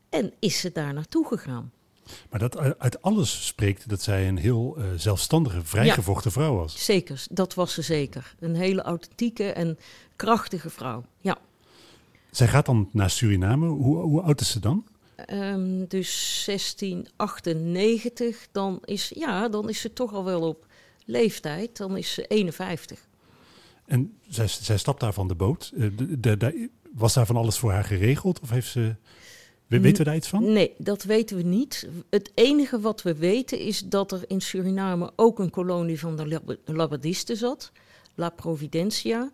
En 0.10 0.34
is 0.40 0.60
ze 0.60 0.72
daar 0.72 0.94
naartoe 0.94 1.28
gegaan. 1.28 1.72
Maar 2.30 2.40
dat 2.40 2.78
uit 2.78 3.02
alles 3.02 3.48
spreekt 3.48 3.90
dat 3.90 4.02
zij 4.02 4.28
een 4.28 4.38
heel 4.38 4.76
uh, 4.78 4.86
zelfstandige, 4.96 5.62
vrijgevochten 5.64 6.32
ja, 6.34 6.42
vrouw 6.42 6.56
was. 6.56 6.86
Zeker, 6.86 7.26
dat 7.30 7.54
was 7.54 7.74
ze 7.74 7.82
zeker. 7.82 8.36
Een 8.40 8.56
hele 8.56 8.82
authentieke 8.82 9.52
en 9.52 9.78
krachtige 10.16 10.70
vrouw, 10.70 11.04
ja. 11.22 11.38
Zij 12.32 12.48
gaat 12.48 12.66
dan 12.66 12.90
naar 12.92 13.10
Suriname. 13.10 13.68
Hoe, 13.68 13.98
hoe 13.98 14.22
oud 14.22 14.42
is 14.42 14.52
ze 14.52 14.60
dan? 14.60 14.86
Um, 15.32 15.88
dus 15.88 16.44
1698, 16.46 18.48
dan 18.52 18.80
is, 18.86 19.12
ja, 19.16 19.50
dan 19.50 19.70
is 19.70 19.82
ze 19.82 19.94
toch 19.94 20.14
al 20.14 20.24
wel 20.24 20.42
op 20.42 20.66
leeftijd. 21.06 21.78
Dan 21.78 21.98
is 21.98 22.14
ze 22.14 22.28
51. 22.28 23.08
En 23.86 24.18
zij, 24.28 24.48
zij 24.48 24.78
stapt 24.78 25.00
daar 25.00 25.14
van 25.14 25.28
de 25.28 25.36
boot. 25.36 25.72
De, 25.76 26.20
de, 26.20 26.38
de, 26.38 26.70
was 26.92 27.14
daar 27.14 27.26
van 27.26 27.36
alles 27.36 27.58
voor 27.58 27.72
haar 27.72 27.84
geregeld? 27.84 28.40
Of 28.40 28.50
heeft 28.50 28.72
ze... 28.72 28.96
Weten 29.68 29.98
we 29.98 30.04
daar 30.04 30.16
iets 30.16 30.28
van? 30.28 30.54
Nee, 30.54 30.74
dat 30.78 31.04
weten 31.04 31.38
we 31.38 31.44
niet. 31.44 31.88
Het 32.10 32.32
enige 32.34 32.80
wat 32.80 33.02
we 33.02 33.16
weten 33.16 33.60
is 33.60 33.80
dat 33.80 34.12
er 34.12 34.24
in 34.28 34.42
Suriname 34.42 35.12
ook 35.16 35.40
een 35.40 35.50
kolonie 35.50 36.00
van 36.00 36.16
de 36.16 36.58
Labadisten 36.66 37.38
zat, 37.38 37.72
La 38.16 38.30
Providencia. 38.30 39.32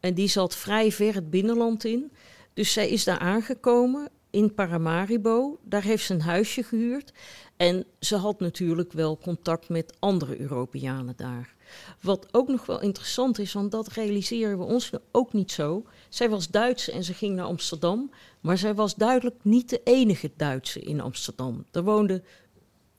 En 0.00 0.14
die 0.14 0.28
zat 0.28 0.56
vrij 0.56 0.92
ver 0.92 1.14
het 1.14 1.30
binnenland 1.30 1.84
in. 1.84 2.12
Dus 2.54 2.72
zij 2.72 2.88
is 2.88 3.04
daar 3.04 3.18
aangekomen 3.18 4.08
in 4.30 4.54
Paramaribo. 4.54 5.58
Daar 5.62 5.82
heeft 5.82 6.04
ze 6.04 6.14
een 6.14 6.20
huisje 6.20 6.62
gehuurd. 6.62 7.12
En 7.56 7.84
ze 8.00 8.16
had 8.16 8.40
natuurlijk 8.40 8.92
wel 8.92 9.18
contact 9.18 9.68
met 9.68 9.96
andere 9.98 10.40
Europeanen 10.40 11.14
daar. 11.16 11.54
Wat 12.00 12.28
ook 12.30 12.48
nog 12.48 12.66
wel 12.66 12.80
interessant 12.80 13.38
is, 13.38 13.52
want 13.52 13.70
dat 13.70 13.88
realiseren 13.88 14.58
we 14.58 14.64
ons 14.64 14.90
ook 15.12 15.32
niet 15.32 15.52
zo. 15.52 15.84
Zij 16.08 16.28
was 16.30 16.48
Duitse 16.48 16.92
en 16.92 17.04
ze 17.04 17.14
ging 17.14 17.36
naar 17.36 17.46
Amsterdam. 17.46 18.10
Maar 18.40 18.58
zij 18.58 18.74
was 18.74 18.94
duidelijk 18.94 19.36
niet 19.42 19.70
de 19.70 19.80
enige 19.84 20.30
Duitse 20.36 20.80
in 20.80 21.00
Amsterdam. 21.00 21.64
Er 21.72 21.82
woonden 21.82 22.24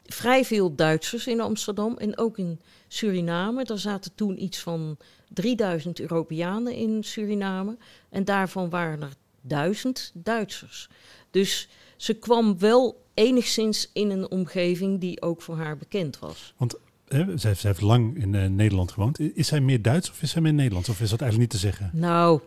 vrij 0.06 0.46
veel 0.46 0.76
Duitsers 0.76 1.28
in 1.28 1.42
Amsterdam 1.42 1.98
en 1.98 2.18
ook 2.18 2.38
in 2.38 2.60
Suriname. 2.88 3.64
Er 3.64 3.80
zaten 3.80 4.12
toen 4.16 4.44
iets 4.44 4.60
van 4.60 4.98
3000 5.34 6.00
Europeanen 6.00 6.74
in 6.74 7.04
Suriname. 7.04 7.78
En 8.10 8.26
daarvan 8.26 8.70
waren 8.70 9.02
er 9.02 9.14
duizend 9.42 10.12
Duitsers. 10.14 10.90
Dus 11.32 11.70
ze 11.96 12.14
kwam 12.14 12.60
wel 12.60 13.06
enigszins 13.14 13.90
in 13.94 14.10
een 14.10 14.32
omgeving 14.32 15.00
die 15.00 15.22
ook 15.22 15.42
voor 15.42 15.58
haar 15.58 15.78
bekend 15.78 16.20
was. 16.20 16.54
Want 16.58 16.76
hè, 17.08 17.38
zij, 17.38 17.56
heeft 17.58 17.82
lang 17.82 18.18
in 18.18 18.34
uh, 18.34 18.46
Nederland 18.46 18.92
gewoond. 18.92 19.20
Is 19.20 19.48
zij 19.48 19.62
meer 19.62 19.82
Duits 19.82 20.10
of 20.10 20.22
is 20.22 20.32
zij 20.32 20.42
meer 20.42 20.54
Nederlands? 20.54 20.90
Of 20.90 21.02
is 21.02 21.10
dat 21.10 21.22
eigenlijk 21.22 21.52
niet 21.52 21.62
te 21.62 21.68
zeggen? 21.68 21.90
Nou, 21.94 22.42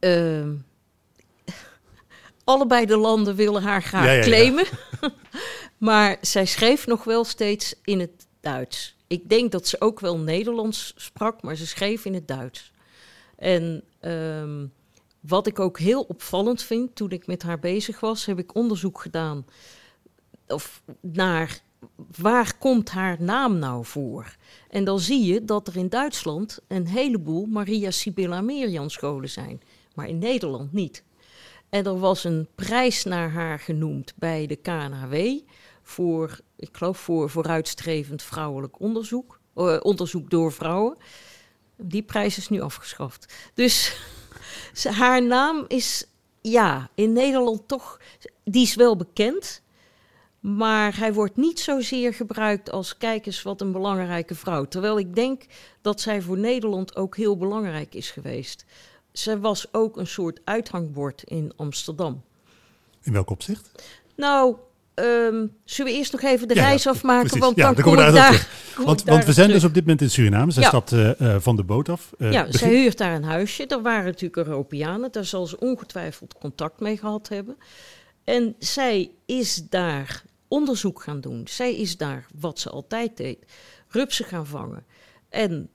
uh, 0.00 0.48
allebei 2.44 2.86
de 2.86 2.96
landen 2.96 3.34
willen 3.34 3.62
haar 3.62 3.82
graag 3.82 4.04
ja, 4.04 4.12
ja, 4.12 4.22
claimen. 4.22 4.66
maar 5.78 6.16
zij 6.20 6.46
schreef 6.46 6.86
nog 6.86 7.04
wel 7.04 7.24
steeds 7.24 7.74
in 7.84 8.00
het 8.00 8.26
Duits. 8.40 8.93
Ik 9.06 9.28
denk 9.28 9.52
dat 9.52 9.68
ze 9.68 9.80
ook 9.80 10.00
wel 10.00 10.18
Nederlands 10.18 10.92
sprak, 10.96 11.42
maar 11.42 11.56
ze 11.56 11.66
schreef 11.66 12.04
in 12.04 12.14
het 12.14 12.28
Duits. 12.28 12.72
En 13.36 13.84
um, 14.00 14.72
wat 15.20 15.46
ik 15.46 15.58
ook 15.58 15.78
heel 15.78 16.02
opvallend 16.02 16.62
vind, 16.62 16.94
toen 16.94 17.10
ik 17.10 17.26
met 17.26 17.42
haar 17.42 17.58
bezig 17.58 18.00
was, 18.00 18.26
heb 18.26 18.38
ik 18.38 18.54
onderzoek 18.54 19.00
gedaan 19.00 19.46
of 20.46 20.82
naar 21.00 21.60
waar 22.16 22.58
komt 22.58 22.90
haar 22.90 23.16
naam 23.22 23.58
nou 23.58 23.84
voor? 23.84 24.36
En 24.70 24.84
dan 24.84 25.00
zie 25.00 25.24
je 25.24 25.44
dat 25.44 25.68
er 25.68 25.76
in 25.76 25.88
Duitsland 25.88 26.60
een 26.68 26.86
heleboel 26.86 27.46
Maria 27.46 27.90
Sibylla 27.90 28.40
Merian 28.40 28.90
scholen 28.90 29.30
zijn, 29.30 29.62
maar 29.94 30.08
in 30.08 30.18
Nederland 30.18 30.72
niet. 30.72 31.04
En 31.68 31.86
er 31.86 31.98
was 31.98 32.24
een 32.24 32.48
prijs 32.54 33.04
naar 33.04 33.30
haar 33.30 33.58
genoemd 33.58 34.12
bij 34.16 34.46
de 34.46 34.56
KNHW 34.56 35.14
voor, 35.84 36.40
ik 36.56 36.68
geloof, 36.72 36.98
voor 36.98 37.30
vooruitstrevend 37.30 38.22
vrouwelijk 38.22 38.80
onderzoek, 38.80 39.40
uh, 39.56 39.76
onderzoek 39.82 40.30
door 40.30 40.52
vrouwen. 40.52 40.96
Die 41.76 42.02
prijs 42.02 42.36
is 42.36 42.48
nu 42.48 42.60
afgeschaft. 42.60 43.34
Dus 43.54 43.96
haar 45.00 45.22
naam 45.22 45.64
is, 45.68 46.06
ja, 46.40 46.90
in 46.94 47.12
Nederland 47.12 47.68
toch, 47.68 48.00
die 48.44 48.62
is 48.62 48.74
wel 48.74 48.96
bekend. 48.96 49.62
Maar 50.40 50.98
hij 50.98 51.12
wordt 51.12 51.36
niet 51.36 51.60
zozeer 51.60 52.14
gebruikt 52.14 52.70
als 52.70 52.96
kijk 52.96 53.26
eens 53.26 53.42
wat 53.42 53.60
een 53.60 53.72
belangrijke 53.72 54.34
vrouw. 54.34 54.64
Terwijl 54.64 54.98
ik 54.98 55.14
denk 55.14 55.42
dat 55.80 56.00
zij 56.00 56.22
voor 56.22 56.38
Nederland 56.38 56.96
ook 56.96 57.16
heel 57.16 57.36
belangrijk 57.36 57.94
is 57.94 58.10
geweest. 58.10 58.64
Zij 59.12 59.38
was 59.38 59.72
ook 59.72 59.96
een 59.96 60.06
soort 60.06 60.40
uithangbord 60.44 61.22
in 61.22 61.52
Amsterdam. 61.56 62.22
In 63.02 63.12
welk 63.12 63.30
opzicht? 63.30 63.70
Nou, 64.16 64.56
Um, 64.94 65.56
zullen 65.64 65.92
we 65.92 65.98
eerst 65.98 66.12
nog 66.12 66.22
even 66.22 66.48
de 66.48 66.54
reis 66.54 66.86
afmaken? 66.86 67.38
want 67.38 67.56
dan, 67.56 67.74
kom 67.74 67.92
ik 67.98 68.12
daar. 68.12 68.48
want, 68.76 69.02
want 69.02 69.24
we 69.24 69.32
zijn 69.32 69.48
dus 69.48 69.64
op 69.64 69.74
dit 69.74 69.82
moment 69.82 70.00
in 70.00 70.10
Suriname. 70.10 70.52
Zij 70.52 70.62
stapt 70.62 70.92
uh, 70.92 71.10
van 71.38 71.56
de 71.56 71.62
boot 71.62 71.88
af. 71.88 72.10
Uh, 72.18 72.32
ja, 72.32 72.46
zij 72.50 72.68
huurt 72.68 72.98
daar 72.98 73.14
een 73.14 73.24
huisje. 73.24 73.66
Er 73.66 73.82
waren 73.82 74.04
natuurlijk 74.04 74.48
Europeanen. 74.48 75.12
Daar 75.12 75.24
zal 75.24 75.46
ze 75.46 75.60
ongetwijfeld 75.60 76.34
contact 76.38 76.80
mee 76.80 76.96
gehad 76.96 77.28
hebben. 77.28 77.56
En 78.24 78.54
zij 78.58 79.10
is 79.26 79.62
daar 79.68 80.22
onderzoek 80.48 81.02
gaan 81.02 81.20
doen. 81.20 81.42
Zij 81.48 81.76
is 81.76 81.96
daar 81.96 82.26
wat 82.40 82.58
ze 82.58 82.70
altijd 82.70 83.16
deed: 83.16 83.38
rupsen 83.88 84.24
gaan 84.24 84.46
vangen. 84.46 84.84
En 85.28 85.68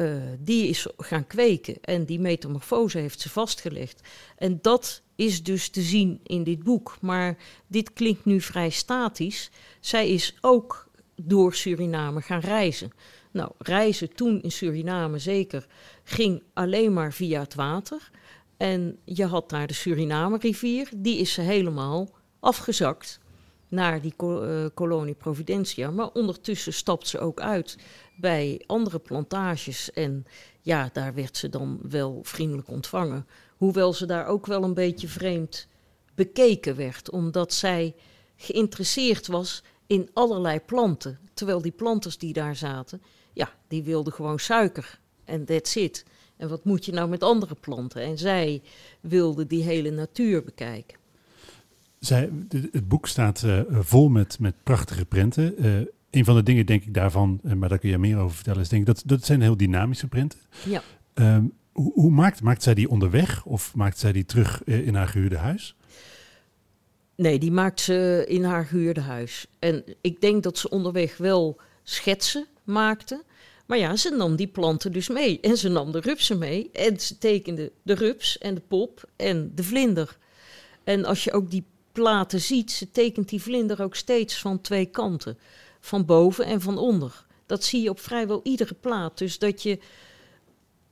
uh, 0.00 0.22
die 0.38 0.68
is 0.68 0.86
gaan 0.96 1.26
kweken. 1.26 1.76
En 1.80 2.04
die 2.04 2.20
metamorfose 2.20 2.98
heeft 2.98 3.20
ze 3.20 3.28
vastgelegd. 3.28 4.08
En 4.36 4.58
dat 4.62 5.02
is 5.16 5.42
dus 5.42 5.68
te 5.68 5.82
zien 5.82 6.20
in 6.22 6.44
dit 6.44 6.62
boek. 6.62 6.96
Maar 7.00 7.36
dit 7.66 7.92
klinkt 7.92 8.24
nu 8.24 8.40
vrij 8.40 8.70
statisch. 8.70 9.50
Zij 9.80 10.10
is 10.10 10.36
ook 10.40 10.88
door 11.14 11.54
Suriname 11.54 12.20
gaan 12.20 12.40
reizen. 12.40 12.90
Nou, 13.30 13.50
reizen 13.58 14.14
toen 14.14 14.42
in 14.42 14.52
Suriname 14.52 15.18
zeker 15.18 15.66
ging 16.04 16.42
alleen 16.52 16.92
maar 16.92 17.12
via 17.12 17.40
het 17.40 17.54
water. 17.54 18.10
En 18.56 18.98
je 19.04 19.24
had 19.24 19.50
daar 19.50 19.66
de 19.66 19.74
Suriname-rivier, 19.74 20.88
die 20.96 21.18
is 21.18 21.32
ze 21.32 21.40
helemaal 21.40 22.08
afgezakt 22.40 23.20
naar 23.70 24.00
die 24.00 24.14
uh, 24.22 24.66
kolonie 24.74 25.14
Providentia. 25.14 25.90
Maar 25.90 26.10
ondertussen 26.12 26.72
stapt 26.72 27.08
ze 27.08 27.18
ook 27.18 27.40
uit 27.40 27.76
bij 28.16 28.62
andere 28.66 28.98
plantages. 28.98 29.92
En 29.92 30.26
ja, 30.60 30.90
daar 30.92 31.14
werd 31.14 31.36
ze 31.36 31.48
dan 31.48 31.78
wel 31.82 32.20
vriendelijk 32.22 32.68
ontvangen. 32.68 33.26
Hoewel 33.56 33.92
ze 33.92 34.06
daar 34.06 34.26
ook 34.26 34.46
wel 34.46 34.62
een 34.62 34.74
beetje 34.74 35.08
vreemd 35.08 35.66
bekeken 36.14 36.76
werd, 36.76 37.10
omdat 37.10 37.52
zij 37.52 37.94
geïnteresseerd 38.36 39.26
was 39.26 39.62
in 39.86 40.10
allerlei 40.12 40.60
planten. 40.60 41.18
Terwijl 41.34 41.62
die 41.62 41.72
planters 41.72 42.18
die 42.18 42.32
daar 42.32 42.56
zaten, 42.56 43.02
ja, 43.32 43.52
die 43.68 43.82
wilden 43.82 44.12
gewoon 44.12 44.38
suiker. 44.38 45.00
En 45.24 45.44
that's 45.44 45.74
it. 45.74 46.04
En 46.36 46.48
wat 46.48 46.64
moet 46.64 46.84
je 46.84 46.92
nou 46.92 47.08
met 47.08 47.22
andere 47.22 47.54
planten? 47.54 48.02
En 48.02 48.18
zij 48.18 48.62
wilde 49.00 49.46
die 49.46 49.62
hele 49.62 49.90
natuur 49.90 50.44
bekijken. 50.44 50.99
Zij, 52.00 52.30
het 52.72 52.88
boek 52.88 53.06
staat 53.06 53.42
uh, 53.42 53.60
vol 53.70 54.08
met, 54.08 54.38
met 54.38 54.54
prachtige 54.62 55.04
prenten. 55.04 55.66
Uh, 55.66 55.86
een 56.10 56.24
van 56.24 56.34
de 56.34 56.42
dingen, 56.42 56.66
denk 56.66 56.84
ik, 56.84 56.94
daarvan, 56.94 57.40
maar 57.56 57.68
daar 57.68 57.78
kun 57.78 57.90
je 57.90 57.98
meer 57.98 58.18
over 58.18 58.34
vertellen, 58.34 58.60
is 58.60 58.68
denk 58.68 58.88
ik 58.88 58.94
dat 58.94 59.02
dat 59.06 59.24
zijn 59.24 59.40
heel 59.40 59.56
dynamische 59.56 60.06
prenten. 60.06 60.38
Ja. 60.64 60.82
Um, 61.14 61.52
hoe, 61.72 61.92
hoe, 61.92 62.10
maakt, 62.10 62.42
maakt 62.42 62.62
zij 62.62 62.74
die 62.74 62.88
onderweg 62.88 63.44
of 63.44 63.74
maakt 63.74 63.98
zij 63.98 64.12
die 64.12 64.24
terug 64.24 64.64
in 64.64 64.94
haar 64.94 65.08
gehuurde 65.08 65.36
huis? 65.36 65.76
Nee, 67.14 67.38
die 67.38 67.52
maakt 67.52 67.80
ze 67.80 68.24
in 68.28 68.44
haar 68.44 68.64
gehuurde 68.64 69.00
huis. 69.00 69.46
En 69.58 69.84
ik 70.00 70.20
denk 70.20 70.42
dat 70.42 70.58
ze 70.58 70.68
onderweg 70.68 71.16
wel 71.16 71.60
schetsen 71.82 72.46
maakte. 72.64 73.22
Maar 73.66 73.78
ja, 73.78 73.96
ze 73.96 74.10
nam 74.10 74.36
die 74.36 74.46
planten 74.46 74.92
dus 74.92 75.08
mee. 75.08 75.40
En 75.40 75.56
ze 75.56 75.68
nam 75.68 75.92
de 75.92 76.00
rupsen 76.00 76.38
mee. 76.38 76.70
En 76.72 77.00
ze 77.00 77.18
tekende 77.18 77.72
de 77.82 77.94
rups 77.94 78.38
en 78.38 78.54
de 78.54 78.62
pop 78.68 79.08
en 79.16 79.52
de 79.54 79.62
vlinder. 79.62 80.18
En 80.84 81.04
als 81.04 81.24
je 81.24 81.32
ook 81.32 81.50
die 81.50 81.64
platen 81.92 82.40
ziet, 82.40 82.70
ze 82.70 82.90
tekent 82.90 83.28
die 83.28 83.42
vlinder 83.42 83.82
ook 83.82 83.94
steeds 83.94 84.38
van 84.38 84.60
twee 84.60 84.86
kanten. 84.86 85.38
Van 85.80 86.04
boven 86.04 86.44
en 86.44 86.60
van 86.60 86.78
onder. 86.78 87.24
Dat 87.46 87.64
zie 87.64 87.82
je 87.82 87.90
op 87.90 88.00
vrijwel 88.00 88.40
iedere 88.42 88.74
plaat. 88.74 89.18
Dus 89.18 89.38
dat 89.38 89.62
je 89.62 89.78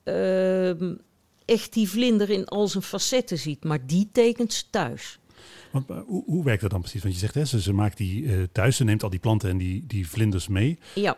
ehm, 0.02 0.95
echt 1.45 1.73
die 1.73 1.88
vlinder 1.88 2.31
in 2.31 2.45
al 2.45 2.69
zijn 2.69 2.83
facetten 2.83 3.38
ziet. 3.38 3.64
Maar 3.64 3.87
die 3.87 4.09
tekent 4.12 4.52
ze 4.52 4.64
thuis. 4.71 5.19
Want, 5.71 5.90
uh, 5.90 5.99
hoe, 6.07 6.25
hoe, 6.26 6.45
werkt 6.45 6.61
dat 6.61 6.71
dan 6.71 6.81
precies? 6.81 7.02
Want 7.02 7.14
je 7.14 7.21
zegt, 7.21 7.35
hè, 7.35 7.45
ze, 7.45 7.61
ze 7.61 7.73
maakt 7.73 7.97
die 7.97 8.23
uh, 8.23 8.43
thuis, 8.52 8.76
ze 8.76 8.85
neemt 8.85 9.02
al 9.02 9.11
die 9.11 9.19
planten 9.19 9.50
en 9.50 9.59
die, 9.59 9.85
die 9.87 10.09
vlinders 10.09 10.49
mee. 10.49 10.78
Ja. 10.95 11.17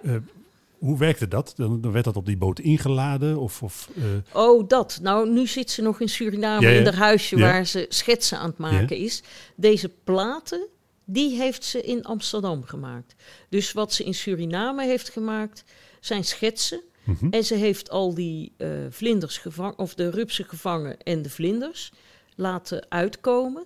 Uh, 0.80 0.88
hoe 0.88 0.99
werkte 0.99 1.28
dat? 1.28 1.52
Dan, 1.56 1.80
dan, 1.80 1.92
werd 1.92 2.04
dat 2.04 2.16
op 2.16 2.26
die 2.26 2.37
boot 2.37 2.58
ingeladen? 2.58 3.38
Of, 3.38 3.62
of 3.62 3.88
Oh, 4.32 4.68
dat. 4.68 4.99
Nou, 5.02 5.30
nu 5.30 5.46
zit 5.46 5.70
ze 5.70 5.82
nog 5.82 6.00
in 6.00 6.08
Suriname 6.08 6.60
Ja, 6.62 6.68
ja. 6.70 6.78
in 6.78 6.84
haar 6.84 6.94
huisje 6.94 7.37
Ja. 7.37 7.42
waar 7.42 7.66
ze 7.66 7.87
schetsen 7.88 8.38
aan 8.38 8.49
het 8.49 8.58
maken 8.58 8.96
is. 8.96 9.22
Deze 9.56 9.88
platen, 10.04 10.68
die 11.04 11.37
heeft 11.37 11.64
ze 11.64 11.82
in 11.82 12.04
Amsterdam 12.04 12.62
gemaakt. 12.62 13.14
Dus 13.49 13.72
wat 13.72 13.92
ze 13.92 14.04
in 14.04 14.14
Suriname 14.14 14.84
heeft 14.87 15.08
gemaakt, 15.08 15.64
zijn 16.00 16.25
schetsen. 16.25 16.80
Mhm. 17.04 17.26
En 17.30 17.44
ze 17.44 17.54
heeft 17.54 17.90
al 17.90 18.14
die 18.14 18.52
eh, 18.56 18.68
vlinders 18.90 19.38
gevangen, 19.38 19.78
of 19.78 19.94
de 19.94 20.10
rupsen 20.10 20.44
gevangen 20.44 21.02
en 21.02 21.22
de 21.22 21.30
vlinders 21.30 21.92
laten 22.34 22.87
uitkomen. 22.88 23.64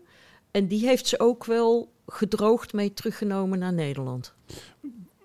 En 0.50 0.66
die 0.66 0.86
heeft 0.86 1.06
ze 1.06 1.20
ook 1.20 1.44
wel 1.44 1.92
gedroogd 2.06 2.72
mee 2.72 2.94
teruggenomen 2.94 3.58
naar 3.58 3.72
Nederland. 3.72 4.34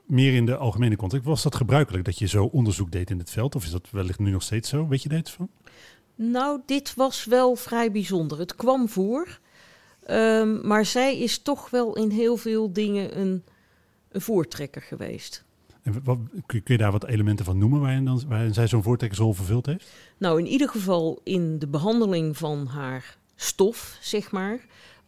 Meer 0.10 0.36
in 0.36 0.46
de 0.46 0.58
algemene 0.58 0.96
context. 0.96 1.26
Was 1.26 1.44
dat 1.44 1.56
gebruikelijk 1.56 2.06
dat 2.06 2.18
je 2.18 2.28
zo 2.28 2.46
onderzoek 2.46 2.92
deed 2.92 3.10
in 3.10 3.20
het 3.20 3.30
veld? 3.30 3.56
Of 3.56 3.64
is 3.64 3.72
dat 3.72 3.88
wellicht 3.92 4.20
nu 4.20 4.32
nog 4.32 4.44
steeds 4.44 4.70
zo? 4.70 4.88
Weet 4.88 5.04
je 5.04 5.10
daar 5.10 5.18
iets 5.18 5.32
van? 5.32 5.50
Nou, 6.16 6.60
dit 6.66 6.94
was 6.96 7.26
wel 7.26 7.56
vrij 7.56 7.92
bijzonder. 7.92 8.40
Het 8.40 8.56
kwam 8.56 8.90
voor, 8.90 9.40
ehm, 10.06 10.68
maar 10.68 10.86
zij 10.86 11.20
is 11.20 11.40
toch 11.40 11.70
wel 11.70 11.96
in 11.96 12.10
heel 12.10 12.38
veel 12.38 12.74
dingen 12.74 13.20
een, 13.20 13.44
een 14.10 14.22
voortrekker 14.22 14.82
geweest. 14.82 15.44
En 15.82 16.04
wat, 16.04 16.18
kun, 16.46 16.64
kun 16.64 16.74
je 16.74 16.78
daar 16.78 16.92
wat 16.92 17.06
elementen 17.06 17.46
van 17.46 17.58
noemen 17.58 17.80
waarin, 17.80 18.06
dan, 18.06 18.22
waarin 18.28 18.54
zij 18.54 18.68
zo'n 18.68 18.84
voortrekkersrol 18.84 19.34
vervuld 19.34 19.66
heeft? 19.66 19.92
Nou, 20.18 20.40
in 20.40 20.48
ieder 20.48 20.70
geval 20.70 21.22
in 21.24 21.60
de 21.60 21.68
behandeling 21.68 22.38
van 22.38 22.68
haar 22.68 23.18
stof, 23.36 23.98
zeg 24.02 24.32
maar. 24.32 24.60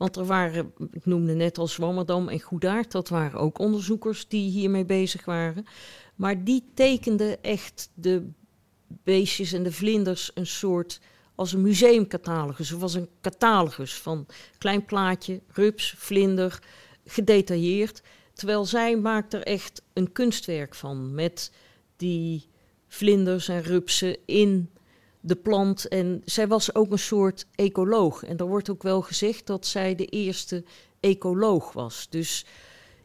Want 0.02 0.16
er 0.16 0.26
waren, 0.26 0.74
ik 0.92 1.06
noemde 1.06 1.34
net 1.34 1.58
al 1.58 1.68
Zwammerdam 1.68 2.30
en 2.30 2.40
Goedaert, 2.40 2.92
dat 2.92 3.10
waren 3.10 3.40
ook 3.40 3.60
onderzoekers 3.60 4.28
die 4.28 4.50
hiermee 4.50 4.86
bezig 4.86 5.26
waren. 5.26 5.66
Maar 6.16 6.44
die 6.44 6.64
tekenden 6.74 7.44
echt 7.44 7.90
de 7.94 8.30
beestjes 8.88 9.54
en 9.54 9.64
de 9.64 9.72
vlinders 9.72 10.32
een 10.34 10.48
soort 10.48 11.00
als 11.36 11.54
een 11.54 11.62
museumcatalogus. 11.62 12.72
Of 12.72 12.82
als 12.82 12.94
een 12.94 13.10
catalogus 13.22 13.94
van 13.94 14.26
klein 14.58 14.86
plaatje, 14.86 15.42
rups, 15.48 15.94
vlinder, 15.98 16.60
gedetailleerd. 17.06 18.02
Terwijl 18.34 18.66
zij 18.66 18.98
maakt 18.98 19.34
er 19.34 19.44
echt 19.44 19.82
een 19.94 20.12
kunstwerk 20.12 20.76
van 20.76 21.14
met 21.14 21.52
die 21.96 22.46
vlinders 22.88 23.48
en 23.48 23.62
rupsen 23.62 24.18
in 24.26 24.70
de 25.22 25.36
plant. 25.36 25.88
En 25.88 26.22
zij 26.26 26.48
was 26.48 26.76
ook 26.76 26.92
een 26.92 27.00
soort 27.00 27.46
ecoloog. 27.56 28.24
En 28.24 28.38
er 28.38 28.48
wordt 28.48 28.70
ook 28.70 28.84
wel 28.84 29.02
gezegd 29.02 29.48
dat 29.48 29.66
zij 29.66 29.96
de 29.96 30.06
eerste 30.06 30.64
ecoloog 31.00 31.74
was. 31.74 32.08
Dus 32.10 32.46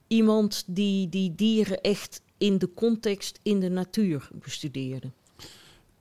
iemand 0.07 0.65
die 0.67 1.09
die 1.09 1.35
dieren 1.35 1.81
echt 1.81 2.23
in 2.39 2.59
de 2.59 2.75
context, 2.75 3.41
in 3.43 3.61
de 3.61 3.69
natuur 3.69 4.29
bestudeerde. 4.33 5.11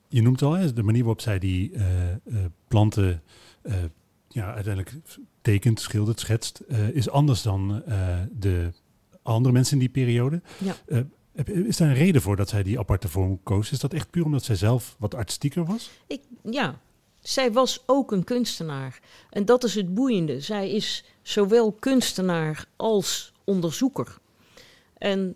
Je 0.07 0.21
noemt 0.21 0.41
al 0.41 0.53
hè, 0.53 0.73
de 0.73 0.83
manier 0.83 1.03
waarop 1.03 1.21
zij 1.21 1.39
die 1.39 1.73
eh, 1.73 2.11
eh, 2.11 2.17
planten 2.67 3.21
eh, 3.61 3.75
ja, 4.27 4.53
uiteindelijk 4.53 4.93
tekent, 5.41 5.79
schildert, 5.79 6.19
schetst, 6.19 6.61
is 6.93 7.09
anders 7.09 7.41
dan 7.41 7.83
de 8.31 8.71
andere 9.21 9.53
mensen 9.53 9.73
in 9.73 9.79
die 9.79 9.89
periode. 9.89 10.41
Ja. 10.57 11.05
Is 11.43 11.77
daar 11.77 11.87
een 11.87 11.95
reden 11.95 12.21
voor 12.21 12.35
dat 12.35 12.49
zij 12.49 12.63
die 12.63 12.79
aparte 12.79 13.07
vorm 13.07 13.43
koos? 13.43 13.71
Is 13.71 13.79
dat 13.79 13.93
echt 13.93 14.09
puur 14.09 14.25
omdat 14.25 14.43
zij 14.43 14.55
zelf 14.55 14.95
wat 14.99 15.15
artistieker 15.15 15.65
was? 15.65 15.89
Ik, 16.07 16.21
ja, 16.43 16.79
zij 17.19 17.51
was 17.51 17.83
ook 17.85 18.11
een 18.11 18.23
kunstenaar. 18.23 18.99
En 19.29 19.45
dat 19.45 19.63
is 19.63 19.75
het 19.75 19.93
boeiende. 19.93 20.39
Zij 20.39 20.71
is 20.71 21.05
zowel 21.21 21.71
kunstenaar 21.71 22.65
als 22.75 23.33
onderzoeker. 23.43 24.17
En 24.97 25.35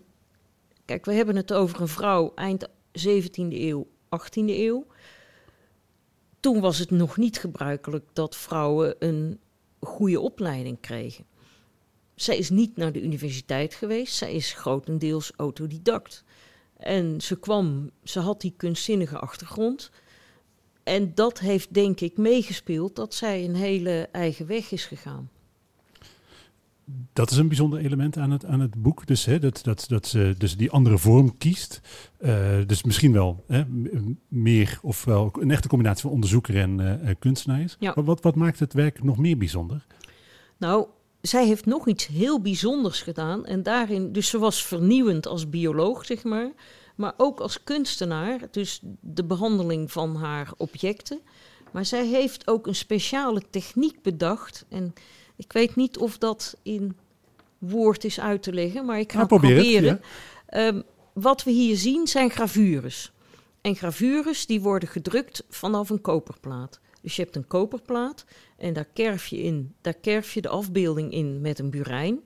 kijk, 0.84 1.04
we 1.04 1.12
hebben 1.12 1.36
het 1.36 1.52
over 1.52 1.80
een 1.80 1.88
vrouw 1.88 2.32
eind 2.34 2.68
17e 2.68 3.32
eeuw, 3.34 3.86
18e 4.04 4.44
eeuw. 4.44 4.86
Toen 6.40 6.60
was 6.60 6.78
het 6.78 6.90
nog 6.90 7.16
niet 7.16 7.38
gebruikelijk 7.38 8.04
dat 8.12 8.36
vrouwen 8.36 8.94
een 8.98 9.40
goede 9.80 10.20
opleiding 10.20 10.80
kregen. 10.80 11.24
Zij 12.20 12.36
is 12.36 12.50
niet 12.50 12.76
naar 12.76 12.92
de 12.92 13.02
universiteit 13.02 13.74
geweest, 13.74 14.14
zij 14.14 14.32
is 14.32 14.52
grotendeels 14.52 15.32
autodidact. 15.36 16.24
En 16.76 17.20
ze 17.20 17.38
kwam, 17.38 17.90
ze 18.04 18.20
had 18.20 18.40
die 18.40 18.54
kunstzinnige 18.56 19.18
achtergrond. 19.18 19.90
En 20.82 21.14
dat 21.14 21.38
heeft 21.38 21.74
denk 21.74 22.00
ik 22.00 22.16
meegespeeld 22.16 22.96
dat 22.96 23.14
zij 23.14 23.44
een 23.44 23.54
hele 23.54 24.08
eigen 24.12 24.46
weg 24.46 24.70
is 24.70 24.84
gegaan. 24.84 25.30
Dat 27.12 27.30
is 27.30 27.36
een 27.36 27.48
bijzonder 27.48 27.78
element 27.78 28.16
aan 28.16 28.30
het, 28.30 28.44
aan 28.44 28.60
het 28.60 28.82
boek. 28.82 29.06
Dus, 29.06 29.24
hè, 29.24 29.38
dat, 29.38 29.60
dat, 29.62 29.84
dat 29.88 30.06
ze 30.06 30.34
dus 30.38 30.56
die 30.56 30.70
andere 30.70 30.98
vorm 30.98 31.38
kiest. 31.38 31.80
Eh, 32.18 32.58
dus 32.66 32.82
misschien 32.82 33.12
wel 33.12 33.44
hè, 33.46 33.62
meer 34.28 34.78
of 34.82 35.04
wel 35.04 35.30
een 35.40 35.50
echte 35.50 35.68
combinatie 35.68 36.02
van 36.02 36.10
onderzoeker 36.10 36.56
en 36.56 36.80
eh, 36.80 37.10
eh, 37.10 37.16
kunstenaar 37.18 37.60
is. 37.60 37.76
Ja. 37.78 37.92
Maar 37.94 38.04
wat, 38.04 38.22
wat 38.22 38.34
maakt 38.34 38.58
het 38.58 38.72
werk 38.72 39.02
nog 39.02 39.18
meer 39.18 39.36
bijzonder? 39.36 39.86
Nou, 40.56 40.86
zij 41.20 41.46
heeft 41.46 41.66
nog 41.66 41.88
iets 41.88 42.06
heel 42.06 42.40
bijzonders 42.40 43.02
gedaan. 43.02 43.46
En 43.46 43.62
daarin, 43.62 44.12
dus 44.12 44.28
ze 44.28 44.38
was 44.38 44.64
vernieuwend 44.64 45.26
als 45.26 45.48
bioloog, 45.48 46.06
zeg 46.06 46.24
maar. 46.24 46.50
Maar 46.94 47.14
ook 47.16 47.40
als 47.40 47.64
kunstenaar. 47.64 48.40
Dus 48.50 48.80
de 49.00 49.24
behandeling 49.24 49.92
van 49.92 50.16
haar 50.16 50.52
objecten. 50.56 51.20
Maar 51.70 51.84
zij 51.84 52.06
heeft 52.06 52.48
ook 52.48 52.66
een 52.66 52.74
speciale 52.74 53.42
techniek 53.50 54.02
bedacht. 54.02 54.64
En 54.68 54.94
ik 55.36 55.52
weet 55.52 55.76
niet 55.76 55.98
of 55.98 56.18
dat 56.18 56.56
in 56.62 56.96
woord 57.58 58.04
is 58.04 58.20
uit 58.20 58.42
te 58.42 58.52
leggen, 58.52 58.84
maar 58.84 58.98
ik 58.98 59.12
ga 59.12 59.18
Ja, 59.18 59.26
probeer 59.26 59.56
het, 59.56 59.62
proberen. 59.66 60.02
Ehm, 60.46 60.82
wat 61.12 61.44
we 61.44 61.50
hier 61.50 61.76
zien 61.76 62.06
zijn 62.06 62.30
gravures. 62.30 63.12
En 63.60 63.76
gravures 63.76 64.46
die 64.46 64.60
worden 64.60 64.88
gedrukt 64.88 65.44
vanaf 65.48 65.90
een 65.90 66.00
koperplaat. 66.00 66.80
Dus 67.00 67.16
je 67.16 67.22
hebt 67.22 67.36
een 67.36 67.46
koperplaat 67.46 68.24
en 68.56 68.72
daar 68.72 68.88
kerf 68.92 69.26
je 69.26 69.38
in, 69.38 69.74
daar 69.80 69.94
kerf 69.94 70.34
je 70.34 70.40
de 70.40 70.48
afbeelding 70.48 71.12
in 71.12 71.40
met 71.40 71.58
een 71.58 71.70
burijn. 71.70 72.20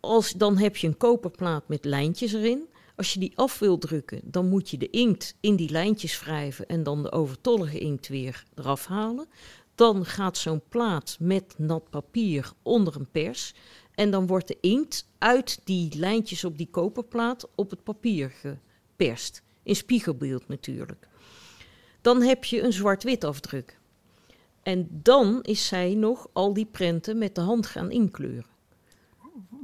Als, 0.00 0.32
dan 0.32 0.56
heb 0.56 0.76
je 0.76 0.86
een 0.86 0.96
koperplaat 0.96 1.68
met 1.68 1.84
lijntjes 1.84 2.32
erin. 2.32 2.68
Als 2.96 3.12
je 3.12 3.20
die 3.20 3.32
af 3.34 3.58
wil 3.58 3.78
drukken, 3.78 4.20
dan 4.24 4.48
moet 4.48 4.70
je 4.70 4.78
de 4.78 4.90
inkt 4.90 5.36
in 5.40 5.56
die 5.56 5.70
lijntjes 5.70 6.20
wrijven 6.20 6.66
en 6.66 6.82
dan 6.82 7.02
de 7.02 7.12
overtollige 7.12 7.78
inkt 7.78 8.08
weer 8.08 8.44
eraf 8.54 8.86
halen. 8.86 9.28
Dan 9.74 10.04
gaat 10.04 10.36
zo'n 10.36 10.62
plaat 10.68 11.16
met 11.20 11.54
nat 11.58 11.90
papier 11.90 12.52
onder 12.62 12.96
een 12.96 13.10
pers. 13.10 13.54
En 13.94 14.10
dan 14.10 14.26
wordt 14.26 14.48
de 14.48 14.58
inkt 14.60 15.08
uit 15.18 15.60
die 15.64 15.98
lijntjes 15.98 16.44
op 16.44 16.58
die 16.58 16.68
koperplaat 16.70 17.48
op 17.54 17.70
het 17.70 17.82
papier 17.82 18.30
geperst. 18.30 19.42
In 19.62 19.76
spiegelbeeld 19.76 20.48
natuurlijk. 20.48 21.08
Dan 22.00 22.22
heb 22.22 22.44
je 22.44 22.62
een 22.62 22.72
zwart-wit 22.72 23.24
afdruk. 23.24 23.78
En 24.62 24.88
dan 25.02 25.42
is 25.42 25.66
zij 25.66 25.94
nog 25.94 26.28
al 26.32 26.52
die 26.52 26.66
prenten 26.66 27.18
met 27.18 27.34
de 27.34 27.40
hand 27.40 27.66
gaan 27.66 27.90
inkleuren. 27.90 28.56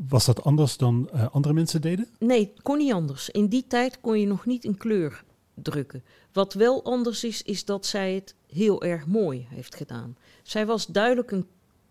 Was 0.09 0.25
dat 0.25 0.44
anders 0.44 0.77
dan 0.77 1.09
eh, 1.12 1.35
andere 1.35 1.55
mensen 1.55 1.81
deden? 1.81 2.09
Nee, 2.18 2.40
het 2.40 2.62
kon 2.62 2.79
niet 2.79 2.92
anders. 2.92 3.31
In 3.31 3.47
die 3.47 3.66
tijd 3.66 4.01
kon 4.01 4.20
je 4.20 4.27
nog 4.27 4.47
niet 4.47 4.64
in 4.64 4.77
kleur 4.77 5.25
drukken. 5.55 6.05
Wat 6.33 6.55
wel 6.55 6.85
anders 6.85 7.25
is, 7.25 7.42
is 7.42 7.64
dat 7.64 7.87
zij 7.87 8.14
het 8.14 8.35
heel 8.47 8.83
erg 8.83 9.07
mooi 9.07 9.47
heeft 9.51 9.75
gedaan. 9.75 10.16
Zij 10.42 10.66
was 10.66 10.87
duidelijk 10.87 11.31
een 11.31 11.47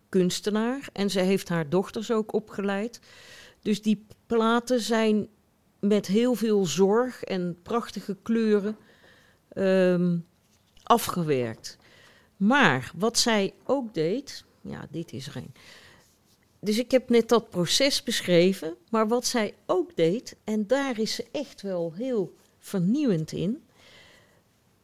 kunstenaar 0.10 0.90
en 0.94 1.10
zij 1.10 1.26
heeft 1.26 1.50
haar 1.50 1.70
dochters 1.70 2.12
ook 2.12 2.34
opgeleid. 2.34 3.00
Dus 3.62 3.82
die 3.82 4.06
platen 4.26 4.82
zijn 4.82 5.28
met 5.80 6.08
heel 6.08 6.36
veel 6.36 6.66
zorg 6.66 7.24
en 7.24 7.58
prachtige 7.64 8.18
kleuren 8.22 8.78
ehm, 9.50 10.18
afgewerkt. 10.84 11.78
Maar 12.38 12.92
wat 12.96 13.18
zij 13.18 13.54
ook 13.64 13.94
deed, 13.94 14.44
ja, 14.62 14.88
dit 14.92 15.14
is 15.14 15.28
er 15.28 15.36
een. 15.36 15.54
Dus 16.60 16.78
ik 16.78 16.92
heb 16.92 17.10
net 17.10 17.30
dat 17.30 17.50
proces 17.50 18.04
beschreven, 18.04 18.76
maar 18.90 19.08
wat 19.08 19.26
zij 19.26 19.54
ook 19.66 19.96
deed, 19.96 20.36
en 20.44 20.68
daar 20.68 21.00
is 21.00 21.16
ze 21.16 21.26
echt 21.32 21.62
wel 21.62 21.94
heel 21.94 22.36
vernieuwend 22.60 23.32
in. 23.32 23.64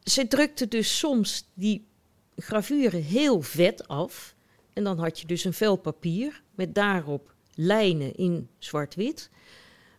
Ze 0.02 0.28
drukte 0.28 0.68
dus 0.68 0.98
soms 0.98 1.44
die 1.54 1.86
gravuren 2.36 3.02
heel 3.02 3.42
vet 3.42 3.88
af. 3.88 4.34
En 4.72 4.84
dan 4.84 4.98
had 4.98 5.20
je 5.20 5.26
dus 5.26 5.44
een 5.44 5.52
vel 5.52 5.76
papier 5.76 6.42
met 6.54 6.74
daarop 6.74 7.34
lijnen 7.54 8.14
in 8.16 8.48
zwart-wit. 8.58 9.30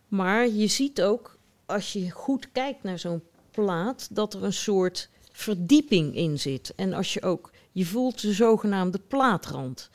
Maar 0.08 0.48
je 0.48 0.66
ziet 0.66 1.02
ook, 1.02 1.38
als 1.66 1.92
je 1.92 2.10
goed 2.10 2.52
kijkt 2.52 2.82
naar 2.82 2.98
zo'n 2.98 3.22
plaat, 3.50 4.08
dat 4.10 4.34
er 4.34 4.44
een 4.44 4.52
soort 4.52 5.10
verdieping 5.32 6.16
in 6.16 6.38
zit. 6.38 6.72
En 6.76 6.92
als 6.92 7.14
je 7.14 7.22
ook, 7.22 7.50
je 7.72 7.86
voelt 7.86 8.20
de 8.20 8.32
zogenaamde 8.32 8.98
plaatrand. 8.98 9.90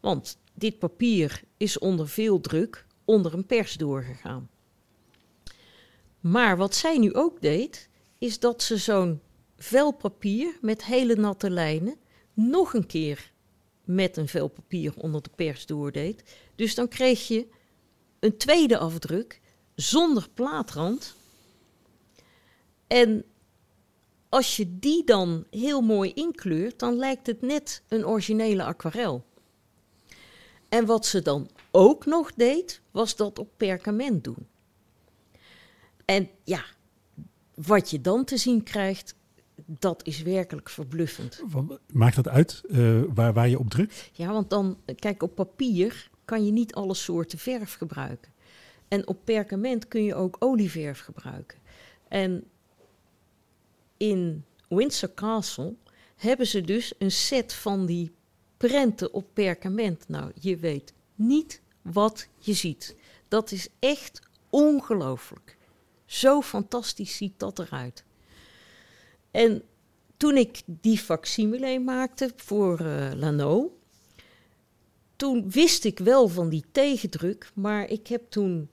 Want 0.00 0.38
dit 0.54 0.78
papier 0.78 1.42
is 1.56 1.78
onder 1.78 2.08
veel 2.08 2.40
druk 2.40 2.86
onder 3.04 3.34
een 3.34 3.46
pers 3.46 3.74
doorgegaan. 3.74 4.48
Maar 6.20 6.56
wat 6.56 6.74
zij 6.74 6.98
nu 6.98 7.14
ook 7.14 7.40
deed, 7.40 7.88
is 8.18 8.38
dat 8.38 8.62
ze 8.62 8.76
zo'n 8.76 9.20
vel 9.56 9.92
papier 9.92 10.58
met 10.60 10.84
hele 10.84 11.14
natte 11.14 11.50
lijnen 11.50 11.96
nog 12.32 12.74
een 12.74 12.86
keer 12.86 13.32
met 13.84 14.16
een 14.16 14.28
vel 14.28 14.48
papier 14.48 14.92
onder 14.96 15.22
de 15.22 15.30
pers 15.34 15.66
doordeed. 15.66 16.22
Dus 16.54 16.74
dan 16.74 16.88
kreeg 16.88 17.28
je 17.28 17.46
een 18.20 18.36
tweede 18.36 18.78
afdruk 18.78 19.40
zonder 19.74 20.28
plaatrand. 20.34 21.14
En 22.86 23.24
als 24.36 24.56
je 24.56 24.78
die 24.78 25.04
dan 25.04 25.46
heel 25.50 25.80
mooi 25.80 26.12
inkleurt, 26.12 26.78
dan 26.78 26.96
lijkt 26.96 27.26
het 27.26 27.42
net 27.42 27.82
een 27.88 28.06
originele 28.06 28.64
aquarel. 28.64 29.24
En 30.68 30.86
wat 30.86 31.06
ze 31.06 31.22
dan 31.22 31.50
ook 31.70 32.06
nog 32.06 32.34
deed, 32.34 32.80
was 32.90 33.16
dat 33.16 33.38
op 33.38 33.48
perkament 33.56 34.24
doen. 34.24 34.46
En 36.04 36.28
ja, 36.44 36.64
wat 37.54 37.90
je 37.90 38.00
dan 38.00 38.24
te 38.24 38.36
zien 38.36 38.62
krijgt, 38.62 39.14
dat 39.66 40.06
is 40.06 40.22
werkelijk 40.22 40.68
verbluffend. 40.68 41.42
Maakt 41.92 42.16
dat 42.16 42.28
uit 42.28 42.62
uh, 42.68 43.02
waar, 43.14 43.32
waar 43.32 43.48
je 43.48 43.58
op 43.58 43.70
drukt? 43.70 44.10
Ja, 44.12 44.32
want 44.32 44.50
dan, 44.50 44.78
kijk, 44.98 45.22
op 45.22 45.34
papier 45.34 46.10
kan 46.24 46.44
je 46.46 46.52
niet 46.52 46.74
alle 46.74 46.94
soorten 46.94 47.38
verf 47.38 47.74
gebruiken. 47.74 48.32
En 48.88 49.08
op 49.08 49.18
perkament 49.24 49.88
kun 49.88 50.04
je 50.04 50.14
ook 50.14 50.36
olieverf 50.38 51.00
gebruiken. 51.00 51.58
En 52.08 52.44
in 53.96 54.44
Windsor 54.68 55.14
Castle 55.14 55.74
hebben 56.16 56.46
ze 56.46 56.60
dus 56.60 56.94
een 56.98 57.12
set 57.12 57.52
van 57.52 57.86
die 57.86 58.10
prenten 58.56 59.12
op 59.12 59.26
perkament. 59.32 60.08
Nou, 60.08 60.32
je 60.40 60.56
weet 60.56 60.92
niet 61.14 61.60
wat 61.82 62.28
je 62.38 62.52
ziet. 62.52 62.96
Dat 63.28 63.50
is 63.50 63.68
echt 63.78 64.20
ongelooflijk. 64.50 65.56
Zo 66.04 66.42
fantastisch 66.42 67.16
ziet 67.16 67.32
dat 67.36 67.58
eruit. 67.58 68.04
En 69.30 69.62
toen 70.16 70.36
ik 70.36 70.62
die 70.66 70.98
facsimile 70.98 71.78
maakte 71.78 72.32
voor 72.36 72.80
uh, 72.80 73.10
Lano, 73.14 73.76
toen 75.16 75.50
wist 75.50 75.84
ik 75.84 75.98
wel 75.98 76.28
van 76.28 76.48
die 76.48 76.64
tegendruk, 76.72 77.50
maar 77.54 77.88
ik 77.88 78.06
heb 78.06 78.30
toen 78.30 78.68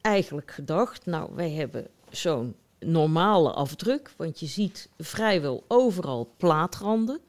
eigenlijk 0.00 0.50
gedacht, 0.50 1.06
nou, 1.06 1.30
wij 1.34 1.50
hebben 1.50 1.86
zo'n 2.10 2.54
normale 2.80 3.52
afdruk, 3.52 4.12
want 4.16 4.40
je 4.40 4.46
ziet 4.46 4.88
vrijwel 4.98 5.64
overal 5.68 6.34
plaatranden. 6.36 7.20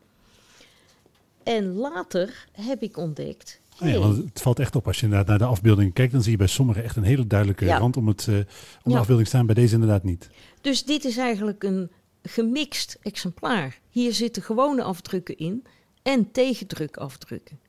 En 1.44 1.74
later 1.74 2.48
heb 2.52 2.82
ik 2.82 2.98
ontdekt. 2.98 3.62
Oh 3.82 3.90
ja, 3.90 4.00
want 4.00 4.18
het 4.18 4.42
valt 4.42 4.60
echt 4.60 4.76
op 4.76 4.88
als 4.88 5.00
je 5.00 5.08
naar, 5.08 5.26
naar 5.26 5.38
de 5.38 5.46
afbeelding 5.46 5.94
kijkt, 5.94 6.12
dan 6.12 6.22
zie 6.22 6.32
je 6.32 6.38
bij 6.38 6.48
sommigen 6.48 6.84
echt 6.84 6.96
een 6.96 7.04
hele 7.04 7.28
duidelijke 7.28 7.66
rand 7.66 7.98
om, 7.98 8.08
het, 8.08 8.28
uh, 8.30 8.36
om 8.84 8.92
de 8.92 8.98
afbeelding 8.98 9.28
staan. 9.28 9.46
Bij 9.46 9.56
deze 9.56 9.74
inderdaad 9.74 10.04
niet. 10.04 10.30
Dus 10.62 10.84
dit 10.86 11.06
is 11.06 11.18
eigenlijk 11.18 11.64
een 11.64 11.92
gemixt 12.24 12.98
exemplaar. 13.02 13.80
Hier 13.90 14.14
zitten 14.14 14.44
gewone 14.44 14.84
afdrukken 14.84 15.38
in 15.38 15.64
en 16.02 16.32
tegendrukafdrukken. 16.32 17.60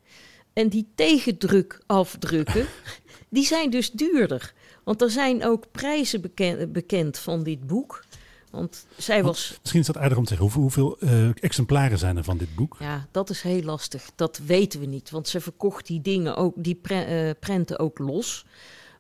En 0.53 0.69
die 0.69 0.87
tegendrukafdrukken, 0.95 2.67
die 3.29 3.45
zijn 3.45 3.71
dus 3.71 3.91
duurder. 3.91 4.55
Want 4.91 5.03
er 5.03 5.11
zijn 5.11 5.45
ook 5.45 5.65
prijzen 5.71 6.21
bekend, 6.21 6.73
bekend 6.73 7.19
van 7.19 7.43
dit 7.43 7.67
boek. 7.67 8.05
Want 8.51 8.87
zij 8.97 9.23
was. 9.23 9.59
misschien 9.61 9.81
is 9.81 9.87
dat 9.87 9.97
aardig 9.97 10.19
om 10.19 10.25
te 10.25 10.35
zeggen. 10.35 10.47
Hoeveel, 10.47 10.63
hoeveel 10.63 11.13
uh, 11.25 11.31
exemplaren 11.41 11.99
zijn 11.99 12.17
er 12.17 12.25
van 12.25 12.39
dit 12.39 12.55
boek? 12.55 12.77
Ja, 12.79 13.07
dat 13.11 13.31
is 13.31 13.43
heel 13.43 13.63
lastig. 13.63 14.11
Dat 14.15 14.41
weten 14.47 14.81
we 14.81 14.87
niet. 14.87 15.11
Want 15.11 15.29
ze 15.29 15.41
verkocht 15.41 15.87
die 15.87 16.01
dingen 16.01 16.37
ook, 16.37 16.55
die 16.57 16.75
pre, 16.75 17.27
uh, 17.27 17.31
prenten 17.41 17.79
ook 17.79 17.99
los. 17.99 18.45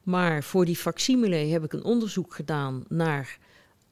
Maar 0.03 0.43
voor 0.43 0.65
die 0.65 0.77
facsimile 0.77 1.37
heb 1.37 1.65
ik 1.65 1.73
een 1.73 1.85
onderzoek 1.85 2.35
gedaan 2.35 2.85
naar 2.89 3.39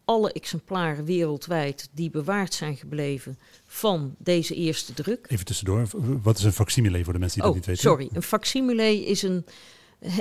alle 0.04 0.32
exemplaren 0.32 1.04
wereldwijd 1.04 1.88
die 1.92 2.10
bewaard 2.10 2.54
zijn 2.54 2.76
gebleven 2.76 3.38
van 3.66 4.14
deze 4.18 4.54
eerste 4.54 4.94
druk. 4.94 5.26
Even 5.28 5.44
tussendoor, 5.44 5.88
wat 6.22 6.38
is 6.38 6.44
een 6.44 6.52
facsimile 6.52 7.04
voor 7.04 7.12
de 7.12 7.18
mensen 7.18 7.40
die 7.40 7.48
oh, 7.48 7.56
dat 7.56 7.66
niet 7.66 7.76
weten? 7.76 7.90
Sorry, 7.90 8.08
een 8.12 8.22
facsimile 8.22 9.04
is 9.06 9.22
een, 9.22 9.46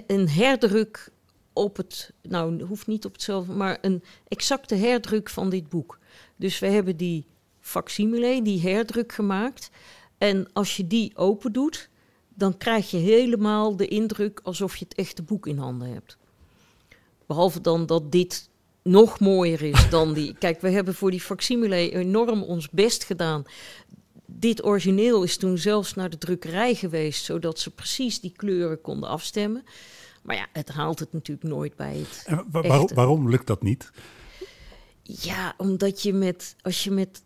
een 0.07 0.29
herdruk 0.29 1.11
op 1.57 1.77
het, 1.77 2.13
nou 2.21 2.63
hoeft 2.63 2.87
niet 2.87 3.05
op 3.05 3.13
hetzelfde, 3.13 3.53
maar 3.53 3.77
een 3.81 4.03
exacte 4.27 4.75
herdruk 4.75 5.29
van 5.29 5.49
dit 5.49 5.69
boek. 5.69 5.99
Dus 6.35 6.59
we 6.59 6.67
hebben 6.67 6.97
die 6.97 7.25
facsimile, 7.59 8.41
die 8.41 8.61
herdruk 8.61 9.11
gemaakt. 9.11 9.69
En 10.17 10.47
als 10.53 10.77
je 10.77 10.87
die 10.87 11.11
open 11.15 11.53
doet, 11.53 11.89
dan 12.33 12.57
krijg 12.57 12.91
je 12.91 12.97
helemaal 12.97 13.75
de 13.75 13.87
indruk 13.87 14.39
alsof 14.43 14.75
je 14.75 14.85
het 14.89 14.97
echte 14.97 15.23
boek 15.23 15.47
in 15.47 15.57
handen 15.57 15.93
hebt. 15.93 16.17
Behalve 17.25 17.61
dan 17.61 17.85
dat 17.85 18.11
dit 18.11 18.49
nog 18.83 19.19
mooier 19.19 19.61
is 19.61 19.89
dan 19.97 20.13
die. 20.13 20.35
Kijk, 20.39 20.61
we 20.61 20.69
hebben 20.69 20.93
voor 20.93 21.11
die 21.11 21.21
facsimile 21.21 21.91
enorm 21.91 22.43
ons 22.43 22.69
best 22.69 23.03
gedaan. 23.03 23.43
Dit 24.25 24.65
origineel 24.65 25.23
is 25.23 25.37
toen 25.37 25.57
zelfs 25.57 25.93
naar 25.93 26.09
de 26.09 26.17
drukkerij 26.17 26.75
geweest, 26.75 27.25
zodat 27.25 27.59
ze 27.59 27.69
precies 27.69 28.19
die 28.19 28.33
kleuren 28.35 28.81
konden 28.81 29.09
afstemmen. 29.09 29.63
Maar 30.27 30.35
ja, 30.35 30.47
het 30.53 30.69
haalt 30.69 30.99
het 30.99 31.13
natuurlijk 31.13 31.47
nooit 31.47 31.75
bij 31.75 31.97
het. 31.97 32.23
En 32.25 32.45
waarom, 32.51 32.89
waarom 32.93 33.29
lukt 33.29 33.47
dat 33.47 33.61
niet? 33.61 33.91
Ja, 35.01 35.53
omdat 35.57 36.01
je 36.01 36.13
met, 36.13 36.55
als 36.61 36.83
je 36.83 36.91
met 36.91 37.23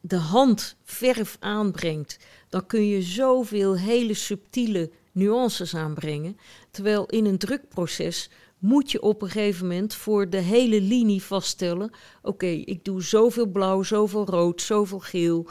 de 0.00 0.16
hand 0.16 0.76
verf 0.84 1.36
aanbrengt, 1.40 2.18
dan 2.48 2.66
kun 2.66 2.86
je 2.86 3.02
zoveel 3.02 3.76
hele 3.76 4.14
subtiele 4.14 4.90
nuances 5.12 5.74
aanbrengen. 5.74 6.36
Terwijl 6.70 7.06
in 7.06 7.24
een 7.24 7.38
drukproces 7.38 8.30
moet 8.58 8.90
je 8.90 9.02
op 9.02 9.22
een 9.22 9.30
gegeven 9.30 9.66
moment 9.66 9.94
voor 9.94 10.30
de 10.30 10.40
hele 10.40 10.80
linie 10.80 11.22
vaststellen: 11.22 11.90
oké, 12.22 12.46
ik 12.46 12.84
doe 12.84 13.02
zoveel 13.02 13.46
blauw, 13.46 13.82
zoveel 13.82 14.26
rood, 14.26 14.62
zoveel 14.62 15.00
geel. 15.00 15.46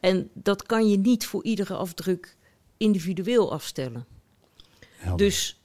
En 0.00 0.30
dat 0.34 0.62
kan 0.62 0.88
je 0.88 0.98
niet 0.98 1.26
voor 1.26 1.44
iedere 1.44 1.74
afdruk 1.74 2.36
individueel 2.76 3.52
afstellen. 3.52 4.06
Dus 5.16 5.61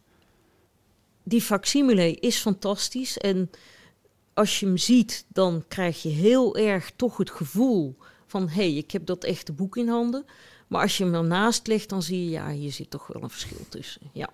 die 1.28 1.42
facsimile 1.42 2.16
is 2.16 2.38
fantastisch. 2.38 3.18
En 3.18 3.50
als 4.34 4.60
je 4.60 4.66
hem 4.66 4.78
ziet, 4.78 5.26
dan 5.28 5.64
krijg 5.68 6.02
je 6.02 6.10
heel 6.10 6.58
erg 6.58 6.92
toch 6.96 7.18
het 7.18 7.30
gevoel 7.30 7.98
van: 8.28 8.48
hé, 8.48 8.54
hey, 8.54 8.74
ik 8.74 8.92
heb 8.92 9.06
dat 9.06 9.24
echte 9.24 9.54
boek 9.54 9.78
in 9.78 9.88
handen. 9.88 10.26
Maar 10.68 10.82
als 10.82 10.98
je 10.98 11.04
hem 11.04 11.14
ernaast 11.14 11.68
legt, 11.68 11.90
dan 11.90 12.04
zie 12.04 12.24
je, 12.24 12.30
ja, 12.30 12.52
hier 12.52 12.72
zit 12.72 12.90
toch 12.90 13.08
wel 13.08 13.24
een 13.24 13.30
verschil 13.30 13.66
tussen. 13.70 14.02
Ja. 14.14 14.30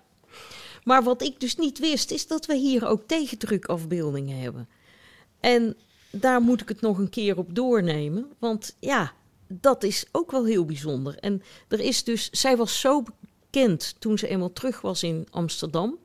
Maar 0.84 1.02
wat 1.02 1.22
ik 1.22 1.40
dus 1.40 1.56
niet 1.56 1.78
wist, 1.78 2.10
is 2.10 2.26
dat 2.26 2.46
we 2.46 2.56
hier 2.56 2.86
ook 2.86 3.02
tegendrukafbeeldingen 3.06 4.40
hebben. 4.40 4.68
En 5.40 5.76
daar 6.10 6.40
moet 6.40 6.60
ik 6.60 6.68
het 6.68 6.80
nog 6.80 6.98
een 6.98 7.10
keer 7.10 7.38
op 7.38 7.54
doornemen. 7.54 8.32
Want 8.38 8.76
ja, 8.80 9.12
dat 9.46 9.82
is 9.82 10.04
ook 10.12 10.30
wel 10.30 10.44
heel 10.44 10.64
bijzonder. 10.64 11.18
En 11.18 11.42
er 11.68 11.80
is 11.80 12.04
dus, 12.04 12.30
zij 12.30 12.56
was 12.56 12.80
zo 12.80 13.02
bekend 13.02 13.94
toen 13.98 14.18
ze 14.18 14.28
eenmaal 14.28 14.52
terug 14.52 14.80
was 14.80 15.02
in 15.02 15.26
Amsterdam, 15.30 15.98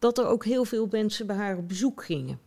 dat 0.00 0.18
er 0.18 0.26
ook 0.26 0.44
heel 0.44 0.64
veel 0.64 0.88
mensen 0.90 1.26
bij 1.26 1.36
haar 1.36 1.56
op 1.56 1.68
bezoek 1.68 2.04
gingen. 2.04 2.40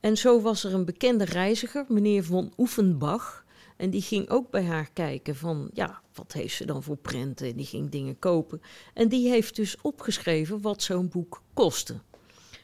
En 0.00 0.16
zo 0.16 0.40
was 0.40 0.64
er 0.64 0.74
een 0.74 0.84
bekende 0.84 1.24
reiziger, 1.24 1.84
meneer 1.88 2.24
von 2.24 2.52
Oefenbach. 2.58 3.44
En 3.76 3.90
die 3.90 4.02
ging 4.02 4.28
ook 4.28 4.50
bij 4.50 4.64
haar 4.64 4.90
kijken 4.92 5.36
van, 5.36 5.70
ja, 5.72 6.00
wat 6.14 6.32
heeft 6.32 6.56
ze 6.56 6.64
dan 6.64 6.82
voor 6.82 6.96
prenten? 6.96 7.48
En 7.48 7.56
die 7.56 7.66
ging 7.66 7.90
dingen 7.90 8.18
kopen. 8.18 8.62
En 8.94 9.08
die 9.08 9.28
heeft 9.28 9.56
dus 9.56 9.80
opgeschreven 9.80 10.60
wat 10.60 10.82
zo'n 10.82 11.08
boek 11.08 11.42
kostte. 11.52 11.94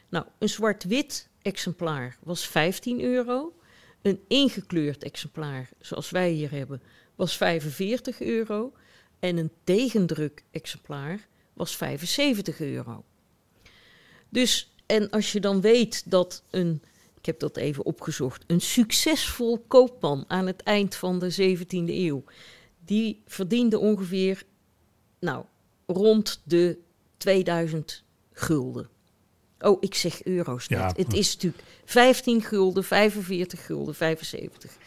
Nou, 0.09 0.25
een 0.37 0.49
zwart-wit 0.49 1.29
exemplaar 1.41 2.17
was 2.23 2.47
15 2.47 3.01
euro. 3.01 3.53
Een 4.01 4.19
ingekleurd 4.27 5.03
exemplaar, 5.03 5.69
zoals 5.79 6.09
wij 6.09 6.29
hier 6.29 6.51
hebben, 6.51 6.81
was 7.15 7.37
45 7.37 8.21
euro. 8.21 8.73
En 9.19 9.37
een 9.37 9.51
tegendruk 9.63 10.43
exemplaar 10.51 11.27
was 11.53 11.75
75 11.75 12.59
euro. 12.59 13.03
Dus, 14.33 14.73
en 14.85 15.09
als 15.09 15.31
je 15.31 15.39
dan 15.39 15.61
weet 15.61 16.11
dat 16.11 16.43
een 16.49 16.81
ik 17.23 17.29
heb 17.29 17.39
dat 17.39 17.57
even 17.57 17.85
opgezocht, 17.85 18.43
een 18.47 18.61
succesvol 18.61 19.59
koopman 19.67 20.25
aan 20.27 20.47
het 20.47 20.63
eind 20.63 20.95
van 20.95 21.19
de 21.19 21.57
17e 21.57 21.89
eeuw. 21.89 22.23
Die 22.85 23.21
verdiende 23.25 23.79
ongeveer, 23.79 24.43
nou, 25.19 25.45
rond 25.85 26.41
de 26.43 26.77
2000 27.17 28.03
gulden. 28.31 28.89
Oh, 29.63 29.77
ik 29.79 29.95
zeg 29.95 30.23
euro's 30.25 30.67
net. 30.67 30.79
Ja. 30.79 30.93
Het 30.95 31.13
is 31.13 31.33
natuurlijk 31.33 31.63
15 31.85 32.41
gulden, 32.41 32.83
45 32.83 33.65
gulden, 33.65 33.95
75. 33.95 34.77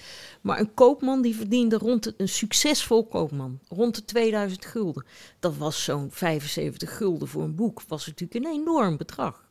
Maar 0.41 0.59
een 0.61 0.75
koopman 0.75 1.23
die 1.23 1.37
verdiende 1.37 1.77
rond 1.77 2.03
de, 2.03 2.15
een 2.17 2.29
succesvol 2.29 3.07
koopman 3.07 3.59
rond 3.69 3.95
de 3.95 4.05
2000 4.05 4.65
gulden. 4.65 5.05
Dat 5.41 5.57
was 5.57 5.85
zo'n 5.85 6.09
75 6.11 6.97
gulden 6.97 7.29
voor 7.29 7.43
een 7.43 7.55
boek. 7.55 7.83
Was 7.89 8.07
natuurlijk 8.07 8.45
een 8.45 8.53
enorm 8.53 8.97
bedrag. 8.97 9.45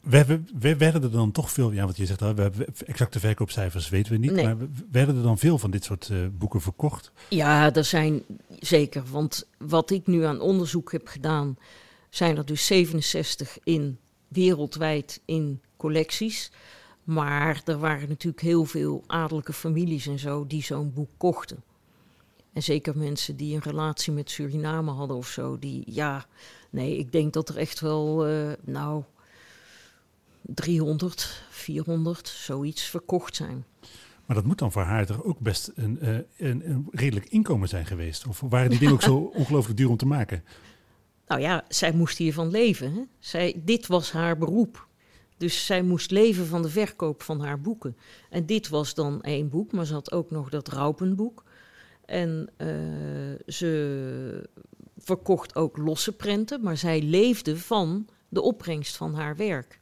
We, 0.00 0.16
hebben- 0.16 0.48
we- 0.58 0.76
werden 0.76 1.02
er 1.02 1.10
dan 1.10 1.32
toch 1.32 1.50
veel, 1.50 1.70
ja, 1.72 1.86
wat 1.86 1.96
je 1.96 2.06
zegt, 2.06 2.22
al, 2.22 2.34
we 2.34 2.42
hebben 2.42 2.66
exacte 2.86 3.20
verkoopcijfers 3.20 3.88
weten 3.88 4.12
we 4.12 4.18
niet, 4.18 4.30
Nee. 4.32 4.44
maar 4.44 4.58
we- 4.58 4.68
werden 4.90 5.16
er 5.16 5.22
dan 5.22 5.38
veel 5.38 5.58
van 5.58 5.70
dit 5.70 5.84
soort 5.84 6.08
eh, 6.10 6.16
boeken 6.32 6.60
verkocht? 6.60 7.12
Ja, 7.28 7.74
er 7.74 7.84
zijn 7.84 8.22
zeker. 8.58 9.02
Want 9.10 9.46
wat 9.58 9.90
ik 9.90 10.06
nu 10.06 10.22
aan 10.24 10.40
onderzoek 10.40 10.92
heb 10.92 11.06
gedaan, 11.08 11.56
zijn 12.10 12.36
er 12.36 12.44
dus 12.44 12.66
67 12.66 13.58
in 13.64 13.98
wereldwijd 14.28 15.20
in 15.24 15.62
collecties. 15.76 16.50
Maar 17.04 17.62
er 17.64 17.78
waren 17.78 18.08
natuurlijk 18.08 18.42
heel 18.42 18.64
veel 18.64 19.04
adellijke 19.06 19.52
families 19.52 20.06
en 20.06 20.18
zo 20.18 20.46
die 20.46 20.62
zo'n 20.62 20.92
boek 20.92 21.10
kochten. 21.16 21.62
En 22.52 22.62
zeker 22.62 22.96
mensen 22.96 23.36
die 23.36 23.54
een 23.54 23.62
relatie 23.62 24.12
met 24.12 24.30
Suriname 24.30 24.90
hadden 24.90 25.16
of 25.16 25.28
zo. 25.28 25.58
Die, 25.58 25.82
ja, 25.86 26.26
nee, 26.70 26.96
ik 26.96 27.12
denk 27.12 27.32
dat 27.32 27.48
er 27.48 27.56
echt 27.56 27.80
wel, 27.80 28.26
eh, 28.26 28.52
nou, 28.60 29.02
300, 30.42 31.42
400, 31.50 32.28
zoiets 32.28 32.82
verkocht 32.82 33.36
zijn. 33.36 33.64
Maar 34.26 34.36
dat 34.36 34.44
moet 34.44 34.58
dan 34.58 34.72
voor 34.72 34.82
haar 34.82 35.06
toch 35.06 35.24
ook 35.24 35.38
best 35.38 35.72
een, 35.74 36.00
eh, 36.00 36.14
een, 36.36 36.70
een 36.70 36.88
redelijk 36.90 37.26
inkomen 37.26 37.68
zijn 37.68 37.86
geweest? 37.86 38.26
Of 38.26 38.40
waren 38.40 38.70
die 38.70 38.78
dingen 38.78 38.94
ook 38.94 39.02
zo 39.02 39.16
ongelooflijk 39.34 39.76
duur 39.76 39.88
om 39.88 39.96
te 39.96 40.06
maken? 40.06 40.44
Nou 41.30 41.42
ja, 41.42 41.64
zij 41.68 41.92
moest 41.92 42.18
hiervan 42.18 42.50
leven. 42.50 42.92
Hè? 42.92 43.02
Zij, 43.18 43.60
dit 43.64 43.86
was 43.86 44.12
haar 44.12 44.38
beroep. 44.38 44.86
Dus 45.36 45.66
zij 45.66 45.82
moest 45.82 46.10
leven 46.10 46.46
van 46.46 46.62
de 46.62 46.68
verkoop 46.68 47.22
van 47.22 47.40
haar 47.40 47.60
boeken. 47.60 47.96
En 48.30 48.46
dit 48.46 48.68
was 48.68 48.94
dan 48.94 49.22
één 49.22 49.48
boek, 49.48 49.72
maar 49.72 49.86
ze 49.86 49.92
had 49.92 50.12
ook 50.12 50.30
nog 50.30 50.48
dat 50.48 50.68
Raupenboek. 50.68 51.44
En 52.04 52.50
eh, 52.56 52.68
ze 53.46 54.48
verkocht 54.98 55.56
ook 55.56 55.76
losse 55.76 56.12
prenten, 56.12 56.62
maar 56.62 56.76
zij 56.76 57.02
leefde 57.02 57.56
van 57.58 58.08
de 58.28 58.40
opbrengst 58.40 58.96
van 58.96 59.14
haar 59.14 59.36
werk. 59.36 59.80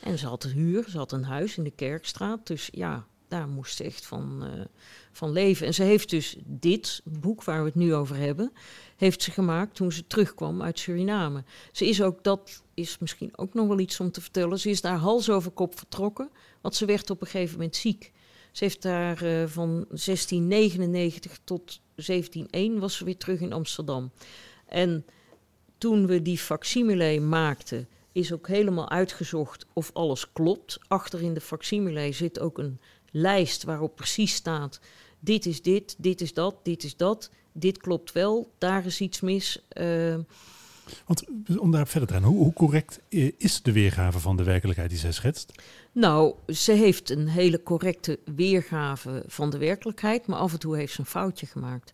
En 0.00 0.18
ze 0.18 0.26
had 0.26 0.44
een 0.44 0.50
huur, 0.50 0.84
ze 0.88 0.98
had 0.98 1.12
een 1.12 1.24
huis 1.24 1.56
in 1.56 1.64
de 1.64 1.70
Kerkstraat. 1.70 2.46
Dus 2.46 2.68
ja, 2.72 3.06
daar 3.28 3.48
moest 3.48 3.76
ze 3.76 3.84
echt 3.84 4.06
van, 4.06 4.44
eh, 4.44 4.64
van 5.12 5.32
leven. 5.32 5.66
En 5.66 5.74
ze 5.74 5.82
heeft 5.82 6.10
dus 6.10 6.36
dit 6.44 7.00
boek 7.04 7.44
waar 7.44 7.60
we 7.60 7.66
het 7.66 7.74
nu 7.74 7.94
over 7.94 8.16
hebben, 8.16 8.52
heeft 8.96 9.22
ze 9.22 9.30
gemaakt 9.30 9.74
toen 9.74 9.92
ze 9.92 10.06
terugkwam 10.06 10.62
uit 10.62 10.78
Suriname. 10.78 11.44
Ze 11.72 11.86
is 11.88 12.02
ook, 12.02 12.24
dat 12.24 12.62
is 12.74 12.98
misschien 12.98 13.38
ook 13.38 13.54
nog 13.54 13.66
wel 13.66 13.78
iets 13.78 14.00
om 14.00 14.10
te 14.10 14.20
vertellen, 14.20 14.58
ze 14.58 14.70
is 14.70 14.80
daar 14.80 14.98
hals 14.98 15.30
over 15.30 15.50
kop 15.50 15.78
vertrokken, 15.78 16.30
want 16.60 16.74
ze 16.74 16.86
werd 16.86 17.10
op 17.10 17.20
een 17.20 17.26
gegeven 17.26 17.56
moment 17.56 17.76
ziek. 17.76 18.12
Ze 18.52 18.64
heeft 18.64 18.82
daar 18.82 19.22
eh, 19.22 19.46
van 19.46 19.84
1699 19.88 21.38
tot 21.44 21.80
1701 21.94 22.78
was 22.78 22.96
ze 22.96 23.04
weer 23.04 23.16
terug 23.16 23.40
in 23.40 23.52
Amsterdam. 23.52 24.10
En 24.66 25.04
toen 25.78 26.06
we 26.06 26.22
die 26.22 26.38
facsimile 26.38 27.20
maakten, 27.20 27.88
is 28.16 28.32
ook 28.32 28.48
helemaal 28.48 28.90
uitgezocht 28.90 29.66
of 29.72 29.90
alles 29.92 30.32
klopt. 30.32 30.78
Achter 30.88 31.22
in 31.22 31.34
de 31.34 31.40
facsimile 31.40 32.12
zit 32.12 32.40
ook 32.40 32.58
een 32.58 32.80
lijst 33.16 33.62
waarop 33.62 33.96
precies 33.96 34.34
staat: 34.34 34.80
dit 35.18 35.46
is 35.46 35.62
dit, 35.62 35.94
dit 35.98 36.20
is 36.20 36.34
dat, 36.34 36.56
dit 36.62 36.84
is 36.84 36.96
dat, 36.96 37.30
dit 37.52 37.78
klopt 37.78 38.12
wel, 38.12 38.52
daar 38.58 38.86
is 38.86 39.00
iets 39.00 39.20
mis. 39.20 39.62
Eh, 39.68 40.14
Want 41.06 41.24
om 41.58 41.70
daar 41.70 41.86
verder 41.86 42.08
te 42.08 42.14
gaan, 42.14 42.22
hoe, 42.22 42.38
hoe 42.38 42.52
correct 42.52 43.00
eh, 43.08 43.32
is 43.38 43.62
de 43.62 43.72
weergave 43.72 44.18
van 44.18 44.36
de 44.36 44.42
werkelijkheid 44.42 44.90
die 44.90 44.98
zij 44.98 45.12
schetst? 45.12 45.52
nou, 45.92 46.34
ze 46.52 46.72
heeft 46.72 47.10
een 47.10 47.28
hele 47.28 47.62
correcte 47.62 48.18
weergave 48.34 49.22
van 49.26 49.50
de 49.50 49.58
werkelijkheid, 49.58 50.26
maar 50.26 50.38
af 50.38 50.52
en 50.52 50.58
toe 50.58 50.76
heeft 50.76 50.92
ze 50.92 51.00
een 51.00 51.06
foutje 51.06 51.46
gemaakt. 51.46 51.92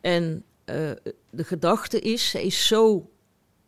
En 0.00 0.44
eh, 0.64 0.90
de 1.30 1.44
gedachte 1.44 2.00
is, 2.00 2.30
ze 2.30 2.42
is 2.42 2.66
zo 2.66 3.10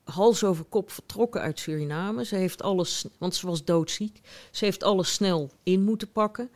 hals 0.05 0.45
over 0.45 0.65
kop 0.65 0.91
vertrokken 0.91 1.41
uit 1.41 1.59
Suriname. 1.59 2.25
Ze 2.25 2.37
heeft 2.37 2.62
alles, 2.62 3.05
want 3.19 3.35
ze 3.35 3.47
was 3.47 3.65
doodziek. 3.65 4.21
Ze 4.51 4.65
heeft 4.65 4.83
alles 4.83 5.12
snel 5.12 5.51
in 5.62 5.83
moeten 5.83 6.12
pakken. 6.12 6.51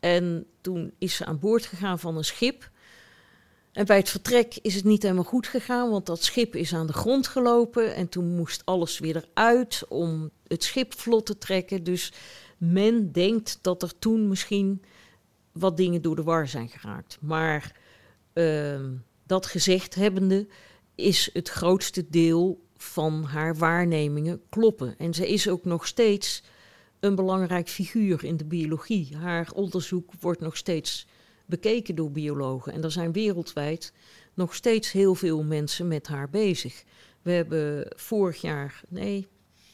En 0.00 0.46
toen 0.60 0.92
is 0.98 1.16
ze 1.16 1.24
aan 1.24 1.38
boord 1.38 1.66
gegaan 1.66 1.98
van 1.98 2.16
een 2.16 2.24
schip. 2.24 2.70
En 3.72 3.86
bij 3.86 3.96
het 3.96 4.10
vertrek 4.10 4.58
is 4.62 4.74
het 4.74 4.84
niet 4.84 5.02
helemaal 5.02 5.24
goed 5.24 5.46
gegaan, 5.46 5.90
want 5.90 6.06
dat 6.06 6.22
schip 6.22 6.56
is 6.56 6.74
aan 6.74 6.86
de 6.86 6.92
grond 6.92 7.26
gelopen. 7.26 7.94
En 7.94 8.08
toen 8.08 8.36
moest 8.36 8.62
alles 8.64 8.98
weer 8.98 9.16
eruit 9.16 9.84
om 9.88 10.30
het 10.46 10.64
schip 10.64 10.98
vlot 10.98 11.26
te 11.26 11.38
trekken. 11.38 11.84
Dus 11.84 12.12
men 12.58 13.12
denkt 13.12 13.58
dat 13.60 13.82
er 13.82 13.98
toen 13.98 14.28
misschien 14.28 14.82
wat 15.52 15.76
dingen 15.76 16.02
door 16.02 16.16
de 16.16 16.22
war 16.22 16.48
zijn 16.48 16.68
geraakt. 16.68 17.18
Maar 17.20 17.76
ehm, 18.32 18.92
dat 19.26 19.46
gezegd 19.46 19.94
hebbende 19.94 20.46
is 20.94 21.30
het 21.32 21.48
grootste 21.48 22.06
deel 22.08 22.68
van 22.82 23.22
haar 23.24 23.56
waarnemingen 23.56 24.40
kloppen. 24.48 24.94
En 24.98 25.14
ze 25.14 25.28
is 25.28 25.48
ook 25.48 25.64
nog 25.64 25.86
steeds 25.86 26.42
een 27.00 27.14
belangrijk 27.14 27.68
figuur 27.68 28.24
in 28.24 28.36
de 28.36 28.44
biologie. 28.44 29.16
Haar 29.16 29.50
onderzoek 29.54 30.12
wordt 30.20 30.40
nog 30.40 30.56
steeds 30.56 31.06
bekeken 31.46 31.94
door 31.94 32.10
biologen. 32.10 32.72
En 32.72 32.84
er 32.84 32.90
zijn 32.90 33.12
wereldwijd 33.12 33.92
nog 34.34 34.54
steeds 34.54 34.92
heel 34.92 35.14
veel 35.14 35.42
mensen 35.42 35.88
met 35.88 36.06
haar 36.06 36.30
bezig. 36.30 36.84
We 37.22 37.30
hebben 37.30 37.92
vorig 37.96 38.40
jaar, 38.40 38.82
nee, 38.88 39.26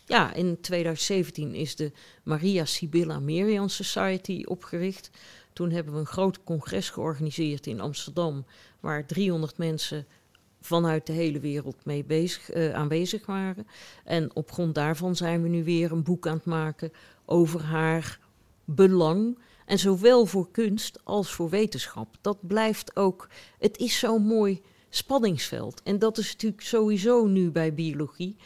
ja, 0.06 0.32
in 0.32 0.60
2017 0.60 1.54
is 1.54 1.76
de 1.76 1.92
Maria 2.22 2.64
Sibylla 2.64 3.18
Merian 3.18 3.70
Society 3.70 4.42
opgericht. 4.44 5.10
Toen 5.52 5.70
hebben 5.70 5.92
we 5.92 5.98
een 5.98 6.06
groot 6.06 6.44
congres 6.44 6.90
georganiseerd 6.90 7.66
in 7.66 7.80
Amsterdam, 7.80 8.44
waar 8.80 9.06
300 9.06 9.58
mensen 9.58 10.06
vanuit 10.60 11.06
de 11.06 11.12
hele 11.12 11.40
wereld 11.40 11.84
mee 11.84 12.04
bezig, 12.04 12.50
eh, 12.50 12.72
aanwezig 12.72 13.26
waren. 13.26 13.66
En 14.04 14.34
op 14.34 14.52
grond 14.52 14.74
daarvan 14.74 15.16
zijn 15.16 15.42
we 15.42 15.48
nu 15.48 15.64
weer 15.64 15.92
een 15.92 16.02
boek 16.02 16.26
aan 16.26 16.36
het 16.36 16.44
maken 16.44 16.92
over 17.24 17.62
haar 17.62 18.18
belang. 18.64 19.38
En 19.66 19.78
zowel 19.78 20.26
voor 20.26 20.50
kunst 20.50 21.00
als 21.04 21.32
voor 21.32 21.48
wetenschap. 21.48 22.16
Dat 22.20 22.46
blijft 22.46 22.96
ook. 22.96 23.28
Het 23.58 23.78
is 23.78 23.98
zo'n 23.98 24.26
mooi 24.26 24.62
spanningsveld. 24.88 25.82
En 25.82 25.98
dat 25.98 26.18
is 26.18 26.32
natuurlijk 26.32 26.62
sowieso 26.62 27.26
nu 27.26 27.50
bij 27.50 27.74
biologie. 27.74 28.36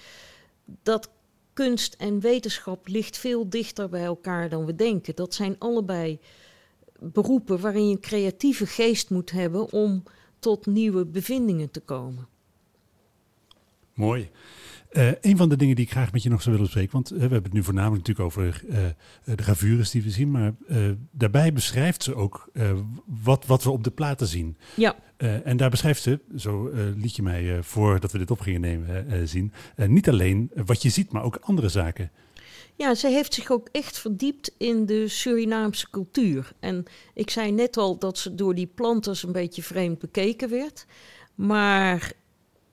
Dat 0.83 1.11
kunst 1.53 1.95
en 1.95 2.21
wetenschap 2.21 2.87
ligt 2.87 3.17
veel 3.17 3.49
dichter 3.49 3.89
bij 3.89 4.05
elkaar 4.05 4.49
dan 4.49 4.65
we 4.65 4.75
denken. 4.75 5.15
Dat 5.15 5.35
zijn 5.35 5.57
allebei 5.59 6.19
beroepen 6.99 7.61
waarin 7.61 7.89
je 7.89 7.95
een 7.95 8.01
creatieve 8.01 8.67
geest 8.67 9.11
moet 9.11 9.31
hebben 9.31 9.73
om 9.73 10.03
tot 10.41 10.67
nieuwe 10.67 11.07
bevindingen 11.07 11.71
te 11.71 11.81
komen. 11.81 12.27
Mooi. 13.95 14.31
Eh, 14.91 15.09
een 15.21 15.37
van 15.37 15.49
de 15.49 15.57
dingen 15.57 15.77
die 15.77 15.85
ik 15.85 15.91
graag 15.91 16.13
met 16.13 16.23
je 16.23 16.29
nog 16.29 16.43
zou 16.43 16.57
willen 16.57 16.71
bespreken, 16.71 16.93
want 16.93 17.11
eh, 17.11 17.17
we 17.17 17.21
hebben 17.21 17.43
het 17.43 17.53
nu 17.53 17.63
voornamelijk 17.63 18.07
natuurlijk 18.07 18.27
over 18.27 18.65
eh, 18.69 19.37
de 19.37 19.43
gravures 19.43 19.91
die 19.91 20.03
we 20.03 20.11
zien, 20.11 20.31
maar 20.31 20.55
daarbij 21.11 21.53
beschrijft 21.53 22.03
ze 22.03 22.15
ook 22.15 22.51
wat, 23.23 23.47
wat 23.47 23.63
we 23.63 23.71
op 23.71 23.85
de 23.85 23.91
platen 23.91 24.27
zien. 24.27 24.57
Ja, 24.75 24.97
en 25.17 25.57
daar 25.57 25.71
beschrijft 25.71 26.03
ze, 26.03 26.21
zo 26.37 26.71
liet 26.97 27.17
je 27.17 27.23
mij 27.23 27.63
voordat 27.63 28.13
we 28.13 28.19
dit 28.19 28.31
op 28.31 28.41
gingen 28.41 28.61
nemen 28.61 29.29
zien, 29.29 29.53
niet 29.77 30.09
alleen 30.09 30.51
wat 30.55 30.83
je 30.83 30.89
ziet, 30.89 31.13
maar 31.13 31.23
ook 31.23 31.39
andere 31.41 31.69
zaken. 31.69 32.11
Ja, 32.81 32.95
zij 32.95 33.13
heeft 33.13 33.35
zich 33.35 33.51
ook 33.51 33.69
echt 33.73 33.99
verdiept 33.99 34.55
in 34.59 34.87
de 34.87 35.09
Surinaamse 35.09 35.91
cultuur. 35.91 36.53
En 36.61 36.85
ik 37.15 37.31
zei 37.31 37.53
net 37.53 37.77
al 37.77 37.99
dat 37.99 38.19
ze 38.19 38.35
door 38.35 38.55
die 38.55 38.67
planters 38.67 39.23
een 39.23 39.33
beetje 39.33 39.63
vreemd 39.63 39.99
bekeken 39.99 40.51
werd. 40.51 40.87
Maar 41.35 42.13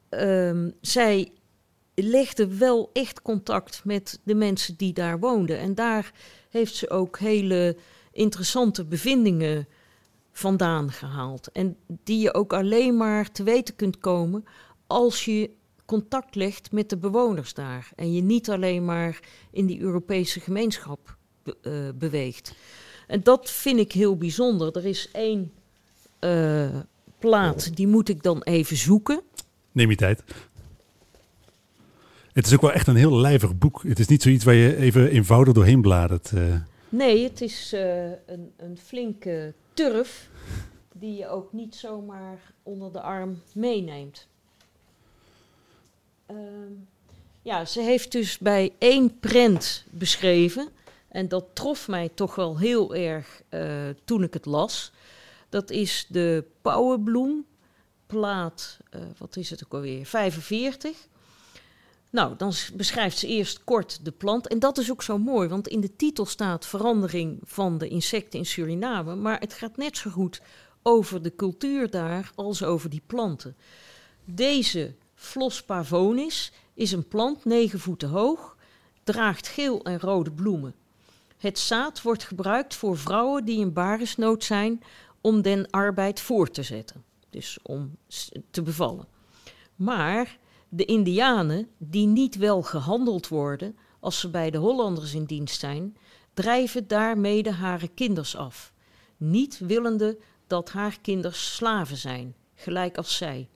ehm, 0.09 0.69
zij 0.81 1.31
legde 1.95 2.57
wel 2.57 2.89
echt 2.93 3.21
contact 3.21 3.81
met 3.83 4.19
de 4.23 4.35
mensen 4.35 4.75
die 4.77 4.93
daar 4.93 5.19
woonden. 5.19 5.59
En 5.59 5.75
daar 5.75 6.11
heeft 6.49 6.75
ze 6.75 6.89
ook 6.89 7.19
hele 7.19 7.77
interessante 8.11 8.85
bevindingen 8.85 9.67
vandaan 10.31 10.91
gehaald. 10.91 11.51
En 11.51 11.77
die 11.87 12.19
je 12.19 12.33
ook 12.33 12.53
alleen 12.53 12.97
maar 12.97 13.31
te 13.31 13.43
weten 13.43 13.75
kunt 13.75 13.97
komen 13.97 14.43
als 14.87 15.25
je 15.25 15.49
contact 15.87 16.35
legt 16.35 16.71
met 16.71 16.89
de 16.89 16.97
bewoners 16.97 17.53
daar. 17.53 17.89
En 17.95 18.13
je 18.13 18.21
niet 18.21 18.49
alleen 18.49 18.85
maar 18.85 19.19
in 19.51 19.65
die 19.65 19.79
Europese 19.79 20.39
gemeenschap 20.39 21.17
be- 21.43 21.57
eh, 21.61 21.97
beweegt. 21.99 22.53
En 23.07 23.23
dat 23.23 23.49
vind 23.51 23.79
ik 23.79 23.91
heel 23.91 24.17
bijzonder. 24.17 24.77
Er 24.77 24.85
is 24.85 25.09
één 25.11 25.51
eh, 26.19 26.75
plaat, 27.19 27.75
die 27.75 27.87
moet 27.87 28.09
ik 28.09 28.23
dan 28.23 28.41
even 28.43 28.77
zoeken. 28.77 29.21
Neem 29.71 29.89
je 29.89 29.95
tijd. 29.95 30.23
Het 32.33 32.45
is 32.45 32.53
ook 32.53 32.61
wel 32.61 32.71
echt 32.71 32.87
een 32.87 32.95
heel 32.95 33.17
lijvig 33.17 33.57
boek. 33.57 33.83
Het 33.83 33.99
is 33.99 34.07
niet 34.07 34.21
zoiets 34.21 34.43
waar 34.43 34.53
je 34.53 34.75
even 34.75 35.09
eenvoudig 35.09 35.53
doorheen 35.53 35.81
bladert. 35.81 36.31
eh. 36.31 36.55
Nee, 36.89 37.23
het 37.23 37.41
is 37.41 37.71
een, 38.25 38.51
een 38.57 38.77
flinke 38.77 39.53
turf 39.73 40.29
die 40.93 41.17
je 41.17 41.27
ook 41.29 41.53
niet 41.53 41.75
zomaar 41.75 42.53
onder 42.63 42.91
de 42.91 43.01
arm 43.01 43.41
meeneemt. 43.53 44.27
Ehm, 46.27 46.73
Ja, 47.41 47.65
ze 47.65 47.81
heeft 47.81 48.11
dus 48.11 48.37
bij 48.37 48.73
één 48.77 49.19
prent 49.19 49.85
beschreven. 49.89 50.69
En 51.07 51.27
dat 51.27 51.45
trof 51.53 51.87
mij 51.87 52.09
toch 52.13 52.35
wel 52.35 52.57
heel 52.57 52.95
erg 52.95 53.41
uh, 53.49 53.89
toen 54.03 54.23
ik 54.23 54.33
het 54.33 54.45
las. 54.45 54.91
Dat 55.49 55.69
is 55.69 56.05
de 56.09 56.43
pauwenbloem, 56.61 57.45
plaat, 58.07 58.77
uh, 58.95 59.01
wat 59.17 59.35
is 59.35 59.49
het 59.49 59.63
ook 59.63 59.73
alweer, 59.73 60.05
45. 60.05 61.07
Nou, 62.09 62.35
dan 62.37 62.53
beschrijft 62.73 63.17
ze 63.17 63.27
eerst 63.27 63.63
kort 63.63 64.05
de 64.05 64.11
plant. 64.11 64.47
En 64.47 64.59
dat 64.59 64.77
is 64.77 64.91
ook 64.91 65.03
zo 65.03 65.17
mooi, 65.17 65.47
want 65.47 65.67
in 65.67 65.79
de 65.81 65.95
titel 65.95 66.25
staat 66.25 66.65
verandering 66.65 67.39
van 67.43 67.77
de 67.77 67.87
insecten 67.87 68.39
in 68.39 68.45
Suriname. 68.45 69.15
Maar 69.15 69.39
het 69.39 69.53
gaat 69.53 69.77
net 69.77 69.97
zo 69.97 70.09
goed 70.09 70.41
over 70.81 71.21
de 71.21 71.35
cultuur 71.35 71.89
daar 71.89 72.31
als 72.35 72.63
over 72.63 72.89
die 72.89 73.01
planten. 73.05 73.55
Deze 74.25 74.93
Flos 75.27 75.63
pavonis 75.63 76.51
is 76.73 76.91
een 76.91 77.07
plant 77.07 77.45
9 77.45 77.79
voeten 77.79 78.09
hoog, 78.09 78.57
draagt 79.03 79.47
geel 79.47 79.83
en 79.83 79.99
rode 79.99 80.31
bloemen. 80.31 80.75
Het 81.37 81.59
zaad 81.59 82.01
wordt 82.01 82.23
gebruikt 82.23 82.75
voor 82.75 82.97
vrouwen 82.97 83.45
die 83.45 83.59
in 83.59 83.73
baresnood 83.73 84.43
zijn 84.43 84.83
om 85.21 85.41
den 85.41 85.69
arbeid 85.69 86.19
voor 86.19 86.49
te 86.49 86.63
zetten, 86.63 87.03
dus 87.29 87.59
om 87.63 87.97
te 88.51 88.61
bevallen. 88.61 89.07
Maar 89.75 90.37
de 90.69 90.85
Indianen, 90.85 91.69
die 91.77 92.07
niet 92.07 92.35
wel 92.35 92.61
gehandeld 92.61 93.27
worden 93.27 93.77
als 93.99 94.19
ze 94.19 94.29
bij 94.29 94.49
de 94.49 94.57
Hollanders 94.57 95.13
in 95.13 95.25
dienst 95.25 95.59
zijn, 95.59 95.97
drijven 96.33 96.87
daarmee 96.87 97.51
haar 97.51 97.87
kinders 97.93 98.35
af, 98.35 98.73
niet 99.17 99.59
willende 99.59 100.17
dat 100.47 100.69
haar 100.69 100.99
kinders 101.01 101.55
slaven 101.55 101.97
zijn, 101.97 102.35
gelijk 102.55 102.97
als 102.97 103.17
zij. 103.17 103.47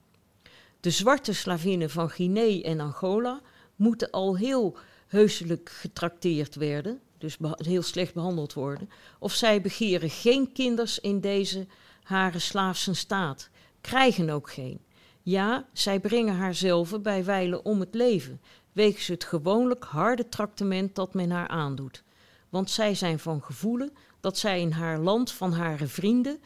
De 0.82 0.90
zwarte 0.90 1.32
slavinnen 1.32 1.90
van 1.90 2.10
Guinea 2.10 2.62
en 2.62 2.80
Angola 2.80 3.40
moeten 3.76 4.10
al 4.10 4.36
heel 4.36 4.76
heuselijk 5.06 5.70
getrakteerd 5.70 6.54
werden, 6.54 7.00
dus 7.18 7.36
heel 7.56 7.82
slecht 7.82 8.14
behandeld 8.14 8.52
worden, 8.52 8.90
of 9.18 9.32
zij 9.32 9.60
begeren 9.60 10.10
geen 10.10 10.52
kinders 10.52 10.98
in 10.98 11.20
deze 11.20 11.66
hare 12.02 12.38
slaafse 12.38 12.94
staat, 12.94 13.48
krijgen 13.80 14.30
ook 14.30 14.50
geen. 14.50 14.80
Ja, 15.22 15.68
zij 15.72 16.00
brengen 16.00 16.34
haarzelf 16.34 17.00
bij 17.00 17.24
wijlen 17.24 17.64
om 17.64 17.80
het 17.80 17.94
leven, 17.94 18.40
wegens 18.72 19.06
het 19.06 19.24
gewoonlijk 19.24 19.84
harde 19.84 20.28
traktement 20.28 20.94
dat 20.94 21.14
men 21.14 21.30
haar 21.30 21.48
aandoet. 21.48 22.02
Want 22.48 22.70
zij 22.70 22.94
zijn 22.94 23.18
van 23.18 23.42
gevoelen 23.42 23.92
dat 24.20 24.38
zij 24.38 24.60
in 24.60 24.72
haar 24.72 24.98
land 24.98 25.32
van 25.32 25.52
hare 25.52 25.86
vrienden 25.86 26.40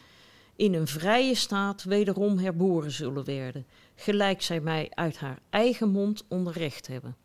in 0.57 0.75
een 0.75 0.87
vrije 0.87 1.35
staat 1.35 1.85
wederom 1.85 2.39
herboren 2.39 2.91
zullen 2.91 3.25
werden, 3.25 3.67
gelijk 3.97 4.43
zij 4.43 4.61
mij 4.61 4.91
uit 4.95 5.19
haar 5.19 5.39
eigen 5.51 5.89
mond 5.89 6.25
onderrecht 6.29 6.87
hebben. 6.87 7.17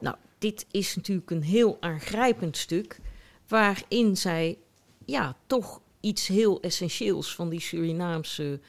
Nou, 0.00 0.16
dit 0.38 0.66
is 0.70 0.96
natuurlijk 0.96 1.30
een 1.30 1.42
heel 1.42 1.76
aangrijpend 1.80 2.56
stuk, 2.56 3.00
waarin 3.48 4.16
zij 4.16 4.58
ja, 5.04 5.36
toch 5.46 5.80
iets 6.00 6.26
heel 6.26 6.60
essentieels 6.60 7.34
van 7.34 7.48
die 7.48 7.60
Surinaamse 7.60 8.60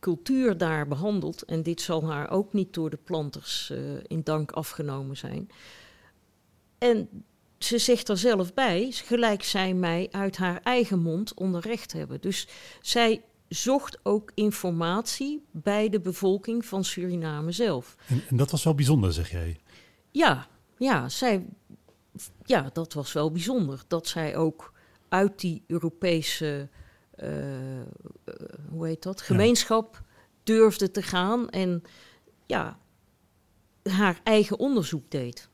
cultuur 0.00 0.56
daar 0.56 0.88
behandelt. 0.88 1.42
En 1.42 1.62
dit 1.62 1.80
zal 1.80 2.10
haar 2.10 2.30
ook 2.30 2.52
niet 2.52 2.74
door 2.74 2.90
de 2.90 2.98
planters 3.04 3.70
uh, 3.72 3.78
in 4.06 4.20
dank 4.22 4.52
afgenomen 4.52 5.16
zijn. 5.16 5.50
En 6.78 7.24
ze 7.58 7.78
zegt 7.78 8.08
er 8.08 8.18
zelf 8.18 8.54
bij, 8.54 8.88
gelijk 8.90 9.42
zij 9.42 9.74
mij 9.74 10.08
uit 10.10 10.36
haar 10.36 10.60
eigen 10.62 10.98
mond 10.98 11.34
onderrecht 11.34 11.92
hebben. 11.92 12.20
Dus 12.20 12.48
zij 12.80 13.22
zocht 13.54 13.98
ook 14.02 14.32
informatie 14.34 15.44
bij 15.50 15.88
de 15.88 16.00
bevolking 16.00 16.64
van 16.64 16.84
Suriname 16.84 17.52
zelf. 17.52 17.96
En, 18.06 18.22
en 18.28 18.36
dat 18.36 18.50
was 18.50 18.64
wel 18.64 18.74
bijzonder, 18.74 19.12
zeg 19.12 19.30
jij? 19.30 19.60
Ja, 20.10 20.46
ja, 20.78 21.08
zij, 21.08 21.46
ja, 22.44 22.70
dat 22.72 22.92
was 22.92 23.12
wel 23.12 23.30
bijzonder. 23.30 23.82
Dat 23.88 24.06
zij 24.06 24.36
ook 24.36 24.72
uit 25.08 25.40
die 25.40 25.64
Europese, 25.66 26.68
uh, 27.16 27.28
hoe 28.70 28.86
heet 28.86 29.02
dat, 29.02 29.20
gemeenschap 29.20 30.02
durfde 30.42 30.90
te 30.90 31.02
gaan 31.02 31.50
en 31.50 31.82
ja, 32.46 32.78
haar 33.82 34.20
eigen 34.22 34.58
onderzoek 34.58 35.10
deed. 35.10 35.48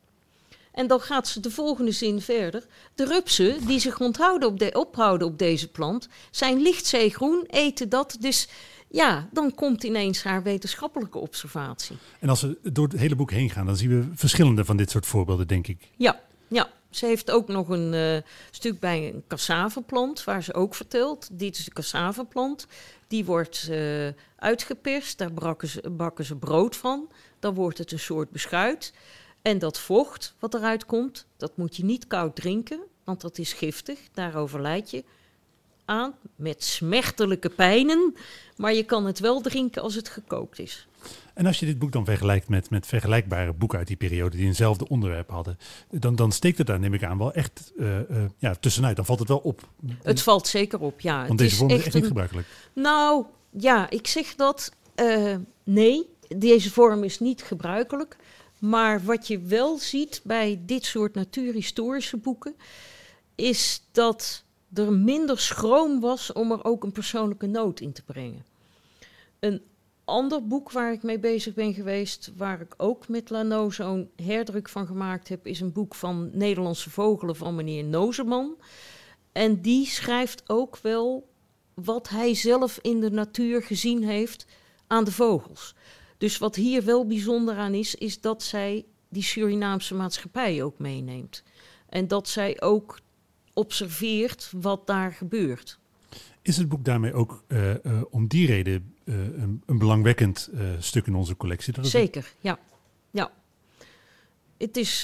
En 0.72 0.86
dan 0.86 1.00
gaat 1.00 1.28
ze 1.28 1.40
de 1.40 1.50
volgende 1.50 1.92
zin 1.92 2.20
verder. 2.20 2.66
De 2.94 3.04
rupsen 3.04 3.66
die 3.66 3.78
zich 3.78 4.00
onthouden 4.00 4.48
op 4.48 4.58
de, 4.58 4.72
ophouden 4.72 5.26
op 5.26 5.38
deze 5.38 5.68
plant 5.68 6.08
zijn 6.30 6.62
lichtzeegroen, 6.62 7.44
eten 7.46 7.88
dat. 7.88 8.16
Dus 8.20 8.48
ja, 8.88 9.28
dan 9.32 9.54
komt 9.54 9.84
ineens 9.84 10.22
haar 10.22 10.42
wetenschappelijke 10.42 11.18
observatie. 11.18 11.96
En 12.18 12.28
als 12.28 12.40
we 12.40 12.58
door 12.62 12.88
het 12.88 12.98
hele 12.98 13.16
boek 13.16 13.30
heen 13.30 13.50
gaan, 13.50 13.66
dan 13.66 13.76
zien 13.76 13.88
we 13.88 14.08
verschillende 14.14 14.64
van 14.64 14.76
dit 14.76 14.90
soort 14.90 15.06
voorbeelden, 15.06 15.46
denk 15.46 15.66
ik. 15.66 15.88
Ja, 15.96 16.20
ja. 16.48 16.70
Ze 16.90 17.06
heeft 17.06 17.30
ook 17.30 17.48
nog 17.48 17.68
een 17.68 17.92
uh, 17.92 18.16
stuk 18.50 18.80
bij 18.80 19.12
een 19.14 19.24
cassaveplant, 19.28 20.24
waar 20.24 20.42
ze 20.42 20.54
ook 20.54 20.74
vertelt. 20.74 21.28
Dit 21.32 21.58
is 21.58 21.64
de 21.64 21.70
cassaveplant. 21.70 22.66
Die 23.06 23.24
wordt 23.24 23.68
uh, 23.70 24.08
uitgeperst, 24.36 25.18
daar 25.18 25.32
bakken 25.32 25.68
ze, 25.68 25.90
bakken 25.90 26.24
ze 26.24 26.36
brood 26.36 26.76
van. 26.76 27.08
Dan 27.38 27.54
wordt 27.54 27.78
het 27.78 27.92
een 27.92 27.98
soort 27.98 28.30
beschuit. 28.30 28.92
En 29.42 29.58
dat 29.58 29.78
vocht 29.78 30.34
wat 30.38 30.54
eruit 30.54 30.86
komt, 30.86 31.26
dat 31.36 31.56
moet 31.56 31.76
je 31.76 31.84
niet 31.84 32.06
koud 32.06 32.36
drinken, 32.36 32.80
want 33.04 33.20
dat 33.20 33.38
is 33.38 33.52
giftig. 33.52 33.98
Daar 34.12 34.34
overlijd 34.36 34.90
je 34.90 35.04
aan 35.84 36.14
met 36.36 36.64
smechtelijke 36.64 37.48
pijnen. 37.48 38.14
Maar 38.56 38.74
je 38.74 38.82
kan 38.82 39.06
het 39.06 39.18
wel 39.18 39.40
drinken 39.40 39.82
als 39.82 39.94
het 39.94 40.08
gekookt 40.08 40.58
is. 40.58 40.88
En 41.34 41.46
als 41.46 41.60
je 41.60 41.66
dit 41.66 41.78
boek 41.78 41.92
dan 41.92 42.04
vergelijkt 42.04 42.48
met, 42.48 42.70
met 42.70 42.86
vergelijkbare 42.86 43.52
boeken 43.52 43.78
uit 43.78 43.86
die 43.86 43.96
periode 43.96 44.36
die 44.36 44.46
eenzelfde 44.46 44.88
onderwerp 44.88 45.30
hadden, 45.30 45.58
dan, 45.90 46.16
dan 46.16 46.32
steekt 46.32 46.58
het 46.58 46.66
daar, 46.66 46.78
neem 46.78 46.94
ik 46.94 47.04
aan, 47.04 47.18
wel 47.18 47.32
echt 47.32 47.72
uh, 47.76 47.98
uh, 47.98 48.24
ja, 48.38 48.54
tussenuit. 48.54 48.96
Dan 48.96 49.04
valt 49.04 49.18
het 49.18 49.28
wel 49.28 49.38
op. 49.38 49.68
Het 50.02 50.22
valt 50.22 50.46
zeker 50.46 50.80
op, 50.80 51.00
ja. 51.00 51.26
Want 51.26 51.38
deze 51.38 51.56
vorm 51.56 51.70
is 51.70 51.84
echt 51.84 51.94
niet 51.94 52.06
gebruikelijk. 52.06 52.46
Nou, 52.72 53.24
ja, 53.50 53.90
ik 53.90 54.06
zeg 54.06 54.34
dat 54.34 54.72
uh, 54.96 55.34
nee, 55.64 56.06
deze 56.36 56.70
vorm 56.70 57.04
is 57.04 57.20
niet 57.20 57.42
gebruikelijk. 57.42 58.16
Maar 58.60 59.04
wat 59.04 59.26
je 59.26 59.38
wel 59.38 59.78
ziet 59.78 60.20
bij 60.24 60.62
dit 60.66 60.84
soort 60.84 61.14
natuurhistorische 61.14 62.16
boeken, 62.16 62.54
is 63.34 63.82
dat 63.92 64.44
er 64.74 64.92
minder 64.92 65.38
schroom 65.38 66.00
was 66.00 66.32
om 66.32 66.52
er 66.52 66.64
ook 66.64 66.84
een 66.84 66.92
persoonlijke 66.92 67.46
noot 67.46 67.80
in 67.80 67.92
te 67.92 68.02
brengen. 68.02 68.44
Een 69.38 69.62
ander 70.04 70.46
boek 70.46 70.72
waar 70.72 70.92
ik 70.92 71.02
mee 71.02 71.18
bezig 71.18 71.54
ben 71.54 71.74
geweest, 71.74 72.32
waar 72.36 72.60
ik 72.60 72.74
ook 72.76 73.08
met 73.08 73.30
Lano 73.30 73.70
zo'n 73.70 74.10
herdruk 74.16 74.68
van 74.68 74.86
gemaakt 74.86 75.28
heb, 75.28 75.46
is 75.46 75.60
een 75.60 75.72
boek 75.72 75.94
van 75.94 76.30
Nederlandse 76.32 76.90
Vogelen 76.90 77.36
van 77.36 77.54
meneer 77.54 77.84
Nozeman. 77.84 78.56
En 79.32 79.60
die 79.60 79.86
schrijft 79.86 80.42
ook 80.46 80.78
wel 80.82 81.28
wat 81.74 82.08
hij 82.08 82.34
zelf 82.34 82.78
in 82.82 83.00
de 83.00 83.10
natuur 83.10 83.62
gezien 83.62 84.04
heeft 84.04 84.46
aan 84.86 85.04
de 85.04 85.12
vogels. 85.12 85.74
Dus 86.20 86.38
wat 86.38 86.56
hier 86.56 86.84
wel 86.84 87.06
bijzonder 87.06 87.56
aan 87.56 87.74
is, 87.74 87.94
is 87.94 88.20
dat 88.20 88.42
zij 88.42 88.84
die 89.08 89.22
Surinaamse 89.22 89.94
maatschappij 89.94 90.62
ook 90.62 90.78
meeneemt. 90.78 91.42
En 91.88 92.08
dat 92.08 92.28
zij 92.28 92.60
ook 92.60 93.00
observeert 93.54 94.52
wat 94.56 94.86
daar 94.86 95.12
gebeurt. 95.12 95.78
Is 96.42 96.56
het 96.56 96.68
boek 96.68 96.84
daarmee 96.84 97.12
ook 97.12 97.44
uh, 97.48 97.70
uh, 97.70 98.02
om 98.10 98.26
die 98.26 98.46
reden 98.46 98.94
uh, 99.04 99.14
een, 99.14 99.62
een, 99.66 99.78
belangwekkend 99.78 100.50
stuk 100.78 101.06
in 101.06 101.14
onze 101.14 101.36
collectie? 101.36 101.72
Dat 101.72 101.86
zeker, 101.86 102.32
ja. 102.40 102.58
ja. 103.10 103.32
Het 104.58 104.76
is 104.76 105.00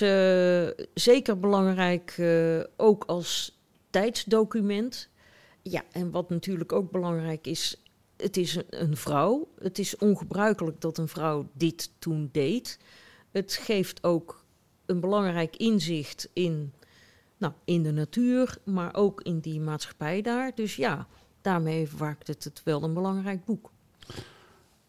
zeker 0.94 1.40
belangrijk 1.40 2.22
ook 2.76 3.05
als 3.05 3.59
tijdsdocument. 3.90 5.09
Ja, 5.62 5.83
en 5.92 6.11
wat 6.11 6.31
natuurlijk 6.31 6.72
ook 6.72 6.90
belangrijk 6.90 7.46
is, 7.46 7.83
het 8.16 8.37
is 8.37 8.59
een, 8.70 8.96
vrouw. 8.96 9.48
Het 9.59 9.79
is 9.79 9.96
ongebruikelijk 9.96 10.81
dat 10.81 10.98
een 10.98 11.09
vrouw 11.09 11.48
dit 11.52 11.90
toen 11.98 12.29
deed. 12.33 12.79
Het 13.31 13.52
geeft 13.52 14.05
ook 14.05 14.44
een 14.87 15.00
belangrijk 15.00 15.57
inzicht 15.57 16.29
in, 16.33 16.72
nou, 17.37 17.52
in 17.64 17.83
de 17.83 17.92
natuur, 17.92 18.59
maar 18.64 18.94
ook 18.94 19.22
in 19.22 19.38
die 19.38 19.61
maatschappij 19.61 20.22
daar. 20.22 20.52
Dus 20.55 20.76
ja, 20.76 21.07
daarmee 21.40 21.88
maakt 21.98 22.26
het 22.26 22.44
het 22.44 22.61
wel 22.64 22.83
een 22.83 22.94
belangrijk 22.94 23.44
boek. 23.44 23.70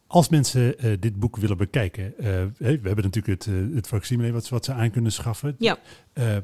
Als 0.07 0.29
mensen 0.29 0.85
uh, 0.85 0.97
dit 0.99 1.19
boek 1.19 1.37
willen 1.37 1.57
bekijken, 1.57 2.13
uh, 2.17 2.25
we 2.57 2.79
hebben 2.81 3.03
natuurlijk 3.03 3.27
het, 3.27 3.45
uh, 3.45 3.75
het 3.75 3.87
facsimile 3.87 4.31
wat, 4.31 4.49
wat, 4.49 4.65
ze 4.65 4.73
aan 4.73 4.91
kunnen 4.91 5.11
schaffen. 5.11 5.55
Ja. 5.59 5.77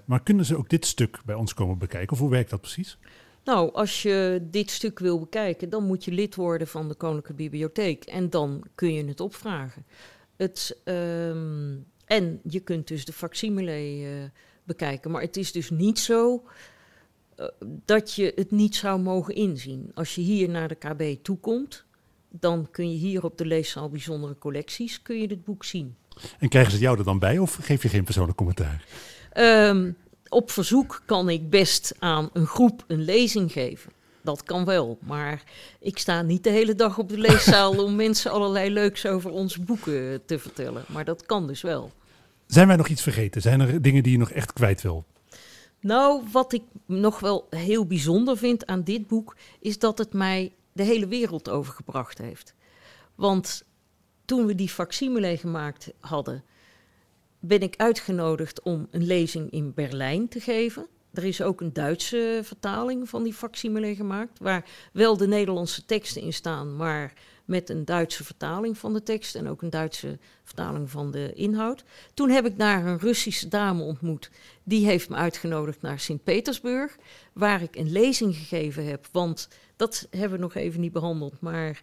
maar 0.06 0.24
kunnen 0.24 0.46
ze 0.46 0.58
ook 0.58 0.70
dit 0.70 0.86
stuk 0.86 1.20
bij 1.26 1.36
ons 1.36 1.54
komen 1.54 1.78
bekijken? 1.78 2.12
Of 2.12 2.20
hoe 2.20 2.30
werkt 2.30 2.50
dat 2.50 2.62
precies? 2.62 2.98
Nou, 3.44 3.74
als 3.74 4.02
je 4.02 4.48
dit 4.50 4.72
stuk 4.72 5.00
wil 5.00 5.20
bekijken, 5.20 5.70
dan 5.70 5.84
moet 5.84 6.06
je 6.06 6.12
lid 6.12 6.36
worden 6.36 6.68
van 6.68 6.88
de 6.88 6.96
Koninklijke 6.96 7.34
Bibliotheek. 7.44 8.04
En 8.04 8.30
dan 8.30 8.64
kun 8.76 8.94
je 8.94 9.06
het 9.06 9.20
opvragen. 9.20 9.86
Het, 10.36 10.78
um, 10.84 11.86
en 12.06 12.40
je 12.44 12.60
kunt 12.60 12.88
dus 12.88 13.06
de 13.06 13.14
facsimile 13.14 13.98
uh, 14.00 14.08
bekijken. 14.64 15.12
Maar 15.12 15.22
het 15.22 15.38
is 15.38 15.52
dus 15.52 15.70
niet 15.70 16.00
zo 16.00 16.44
uh, 17.40 17.48
dat 17.86 18.14
je 18.14 18.32
het 18.36 18.52
niet 18.52 18.76
zou 18.76 19.02
mogen 19.02 19.36
inzien. 19.36 19.92
Als 19.94 20.16
je 20.16 20.22
hier 20.22 20.50
naar 20.50 20.68
de 20.68 20.76
KB 20.76 21.24
toekomt, 21.24 21.86
dan 22.30 22.68
kun 22.72 22.92
je 22.92 22.98
hier 22.98 23.24
op 23.24 23.38
de 23.38 23.46
leeszaal 23.46 23.90
bijzondere 23.90 24.38
collecties 24.38 25.02
kun 25.02 25.22
je 25.22 25.28
dit 25.28 25.44
boek 25.44 25.64
zien. 25.64 25.96
En 26.40 26.50
krijgen 26.50 26.72
ze 26.72 26.80
jou 26.80 26.98
er 26.98 27.04
dan 27.04 27.20
bij 27.20 27.38
of 27.38 27.56
geef 27.62 27.82
je 27.82 27.90
geen 27.90 28.04
persoonlijk 28.04 28.38
commentaar? 28.38 28.86
Ehm, 29.32 29.92
op 30.34 30.52
verzoek 30.52 31.02
kan 31.06 31.30
ik 31.30 31.50
best 31.50 31.96
aan 32.00 32.30
een 32.34 32.48
groep 32.48 32.84
een 32.88 33.04
lezing 33.04 33.52
geven. 33.52 33.92
Dat 34.22 34.44
kan 34.44 34.66
wel, 34.66 34.98
maar 35.02 35.44
ik 35.80 35.98
sta 35.98 36.22
niet 36.22 36.44
de 36.44 36.50
hele 36.50 36.76
dag 36.76 36.98
op 36.98 37.10
de 37.10 37.18
leeszaal 37.18 37.72
om 37.84 37.96
mensen 37.96 38.32
allerlei 38.32 38.70
leuks 38.70 39.06
over 39.06 39.32
onze 39.32 39.62
boeken 39.62 40.26
te 40.26 40.40
vertellen. 40.40 40.84
Maar 40.88 41.06
dat 41.06 41.26
kan 41.26 41.48
dus 41.48 41.62
wel. 41.62 41.92
Zijn 42.48 42.68
wij 42.68 42.76
nog 42.76 42.88
iets 42.88 43.02
vergeten? 43.02 43.42
Zijn 43.42 43.60
er 43.60 43.82
dingen 43.82 44.04
die 44.04 44.12
je 44.12 44.18
nog 44.18 44.32
echt 44.32 44.54
kwijt 44.54 44.82
wil? 44.82 45.06
Nou, 45.80 46.24
wat 46.32 46.54
ik 46.54 46.64
nog 46.86 47.20
wel 47.20 47.48
heel 47.50 47.86
bijzonder 47.86 48.38
vind 48.38 48.66
aan 48.66 48.84
dit 48.84 49.08
boek, 49.08 49.36
is 49.60 49.80
dat 49.80 49.98
het 49.98 50.14
mij 50.14 50.54
de 50.72 50.84
hele 50.84 51.08
wereld 51.08 51.50
overgebracht 51.50 52.18
heeft. 52.18 52.54
Want 53.16 53.64
toen 54.26 54.46
we 54.46 54.56
die 54.56 54.70
facsimile 54.70 55.38
gemaakt 55.38 55.92
hadden, 56.00 56.44
ben 57.46 57.62
ik 57.62 57.76
uitgenodigd 57.78 58.62
om 58.62 58.88
een 58.92 59.06
lezing 59.06 59.52
in 59.52 59.74
Berlijn 59.74 60.28
te 60.28 60.40
geven. 60.40 60.88
Er 61.14 61.24
is 61.24 61.42
ook 61.42 61.62
een 61.62 61.74
Duitse 61.74 62.40
vertaling 62.44 63.10
van 63.10 63.24
die 63.24 63.34
facsimile 63.34 63.96
gemaakt, 63.96 64.40
waar 64.40 64.66
wel 64.94 65.18
de 65.18 65.28
Nederlandse 65.28 65.86
teksten 65.86 66.22
in 66.22 66.34
staan, 66.34 66.76
maar 66.76 67.14
met 67.46 67.70
een 67.70 67.86
Duitse 67.86 68.24
vertaling 68.24 68.78
van 68.78 68.94
de 68.94 69.04
tekst 69.04 69.36
en 69.36 69.48
ook 69.48 69.62
een 69.62 69.70
Duitse 69.70 70.20
vertaling 70.44 70.90
van 70.90 71.12
de 71.12 71.34
inhoud. 71.34 71.84
Toen 72.14 72.30
heb 72.30 72.46
ik 72.46 72.60
daar 72.60 72.86
een 72.86 73.00
Russische 73.00 73.48
dame 73.48 73.84
ontmoet. 73.84 74.30
Die 74.64 74.86
heeft 74.86 75.10
me 75.10 75.16
uitgenodigd 75.16 75.82
naar 75.82 76.00
Sint-Petersburg, 76.00 76.98
waar 77.34 77.62
ik 77.62 77.76
een 77.76 77.92
lezing 77.92 78.36
gegeven 78.36 78.86
heb. 78.86 79.08
Want 79.12 79.48
dat 79.76 80.08
hebben 80.10 80.38
we 80.38 80.44
nog 80.44 80.56
even 80.56 80.82
niet 80.82 80.94
behandeld, 80.94 81.42
maar 81.42 81.82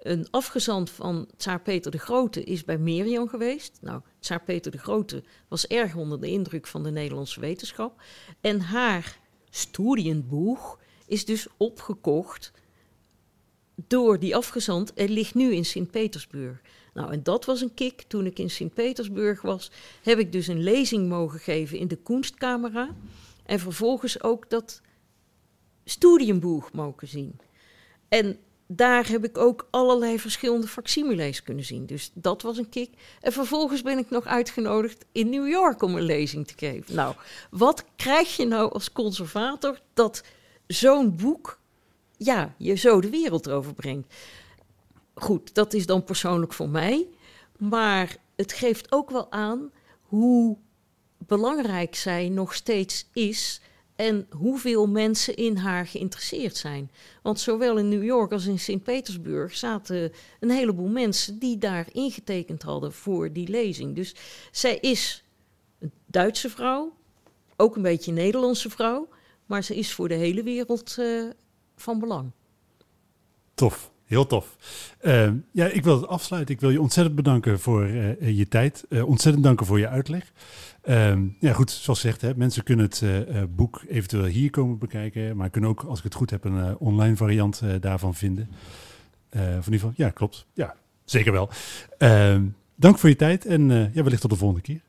een 0.00 0.26
afgezant 0.30 0.90
van 0.90 1.28
Tsaar 1.36 1.60
Peter 1.60 1.90
de 1.90 1.98
Grote 1.98 2.44
is 2.44 2.64
bij 2.64 2.78
Merian 2.78 3.28
geweest. 3.28 3.78
Nou, 3.80 4.00
Tsaar 4.18 4.42
Peter 4.42 4.70
de 4.70 4.78
Grote 4.78 5.24
was 5.48 5.66
erg 5.66 5.94
onder 5.94 6.20
de 6.20 6.28
indruk 6.28 6.66
van 6.66 6.82
de 6.82 6.90
Nederlandse 6.90 7.40
wetenschap. 7.40 8.02
En 8.40 8.60
haar 8.60 9.18
studienboek 9.50 10.78
is 11.06 11.24
dus 11.24 11.46
opgekocht 11.56 12.52
door 13.74 14.18
die 14.18 14.36
afgezant 14.36 14.94
en 14.94 15.10
ligt 15.10 15.34
nu 15.34 15.54
in 15.54 15.64
Sint-Petersburg. 15.64 16.60
Nou, 16.94 17.12
en 17.12 17.22
dat 17.22 17.44
was 17.44 17.60
een 17.60 17.74
kick. 17.74 18.02
Toen 18.02 18.26
ik 18.26 18.38
in 18.38 18.50
Sint-Petersburg 18.50 19.42
was, 19.42 19.70
heb 20.02 20.18
ik 20.18 20.32
dus 20.32 20.46
een 20.46 20.62
lezing 20.62 21.08
mogen 21.08 21.38
geven 21.38 21.78
in 21.78 21.88
de 21.88 21.96
Kunstkamera. 21.96 22.96
En 23.44 23.58
vervolgens 23.58 24.22
ook 24.22 24.50
dat 24.50 24.80
studienboek 25.84 26.72
mogen 26.72 27.08
zien. 27.08 27.38
En 28.08 28.38
daar 28.72 29.08
heb 29.08 29.24
ik 29.24 29.38
ook 29.38 29.68
allerlei 29.70 30.18
verschillende 30.18 30.66
facsimiles 30.66 31.42
kunnen 31.42 31.64
zien. 31.64 31.86
Dus 31.86 32.10
dat 32.14 32.42
was 32.42 32.58
een 32.58 32.68
kick. 32.68 32.90
En 33.20 33.32
vervolgens 33.32 33.82
ben 33.82 33.98
ik 33.98 34.10
nog 34.10 34.26
uitgenodigd 34.26 35.04
in 35.12 35.30
New 35.30 35.48
York 35.48 35.82
om 35.82 35.96
een 35.96 36.02
lezing 36.02 36.46
te 36.46 36.54
geven. 36.56 36.94
Nou, 36.94 37.14
wat 37.50 37.84
krijg 37.96 38.36
je 38.36 38.46
nou 38.46 38.72
als 38.72 38.92
conservator 38.92 39.80
dat 39.94 40.22
zo'n 40.66 41.16
boek 41.16 41.58
ja, 42.16 42.54
je 42.56 42.74
zo 42.74 43.00
de 43.00 43.10
wereld 43.10 43.48
overbrengt? 43.48 44.14
Goed, 45.14 45.54
dat 45.54 45.74
is 45.74 45.86
dan 45.86 46.04
persoonlijk 46.04 46.52
voor 46.52 46.68
mij. 46.68 47.06
Maar 47.58 48.16
het 48.36 48.52
geeft 48.52 48.92
ook 48.92 49.10
wel 49.10 49.32
aan 49.32 49.70
hoe 50.02 50.56
belangrijk 51.18 51.94
zij 51.94 52.28
nog 52.28 52.54
steeds 52.54 53.06
is 53.12 53.60
en 54.00 54.26
hoeveel 54.30 54.86
mensen 54.86 55.36
in 55.36 55.56
haar 55.56 55.86
geïnteresseerd 55.86 56.56
zijn. 56.56 56.90
Want 57.22 57.40
zowel 57.40 57.78
in 57.78 57.88
New 57.88 58.04
York 58.04 58.32
als 58.32 58.46
in 58.46 58.58
Sint-Petersburg 58.58 59.56
zaten 59.56 60.12
een 60.40 60.50
heleboel 60.50 60.88
mensen 60.88 61.38
die 61.38 61.58
daar 61.58 61.86
ingetekend 61.92 62.62
hadden 62.62 62.92
voor 62.92 63.32
die 63.32 63.48
lezing. 63.48 63.94
Dus 63.96 64.14
zij 64.50 64.76
is 64.76 65.24
een 65.78 65.92
Duitse 66.06 66.50
vrouw, 66.50 66.92
ook 67.56 67.76
een 67.76 67.82
beetje 67.82 68.10
een 68.10 68.16
Nederlandse 68.16 68.70
vrouw, 68.70 69.08
maar 69.46 69.64
ze 69.64 69.76
is 69.76 69.92
voor 69.92 70.08
de 70.08 70.14
hele 70.14 70.42
wereld 70.42 70.96
uh, 70.98 71.30
van 71.76 71.98
belang. 71.98 72.30
Tof. 73.54 73.89
Heel 74.10 74.26
tof. 74.26 74.56
Uh, 75.02 75.30
ja, 75.52 75.66
ik 75.66 75.84
wil 75.84 76.00
het 76.00 76.06
afsluiten. 76.06 76.54
Ik 76.54 76.60
wil 76.60 76.70
je 76.70 76.80
ontzettend 76.80 77.16
bedanken 77.16 77.60
voor 77.60 77.86
uh, 77.86 78.38
je 78.38 78.48
tijd. 78.48 78.84
Uh, 78.88 79.08
ontzettend 79.08 79.44
danken 79.44 79.66
voor 79.66 79.78
je 79.78 79.88
uitleg. 79.88 80.32
Ehm, 80.82 81.26
ja, 81.40 81.52
goed, 81.52 81.70
zoals 81.70 82.00
gezegd, 82.00 82.20
hè, 82.20 82.34
mensen 82.36 82.62
kunnen 82.62 82.84
het 82.84 83.04
boek 83.56 83.82
eventueel 83.88 84.24
hier 84.24 84.50
komen 84.50 84.78
bekijken. 84.78 85.36
Maar 85.36 85.50
kunnen 85.50 85.70
ook, 85.70 85.82
als 85.82 85.98
ik 85.98 86.04
het 86.04 86.14
goed 86.14 86.30
heb, 86.30 86.44
een 86.44 86.76
online 86.78 87.16
variant 87.16 87.62
daarvan 87.80 88.14
vinden. 88.14 88.48
van 89.30 89.40
in 89.42 89.54
ieder 89.56 89.72
geval, 89.72 89.92
ja, 89.96 90.10
klopt. 90.10 90.46
Ja, 90.54 90.74
zeker 91.04 91.32
wel. 91.32 91.50
Ehm, 91.98 92.44
dank 92.76 92.98
voor 92.98 93.08
je 93.08 93.16
tijd 93.16 93.46
en 93.46 93.68
ja, 93.68 94.02
wellicht 94.02 94.20
tot 94.20 94.30
de 94.30 94.36
volgende 94.36 94.62
keer. 94.62 94.80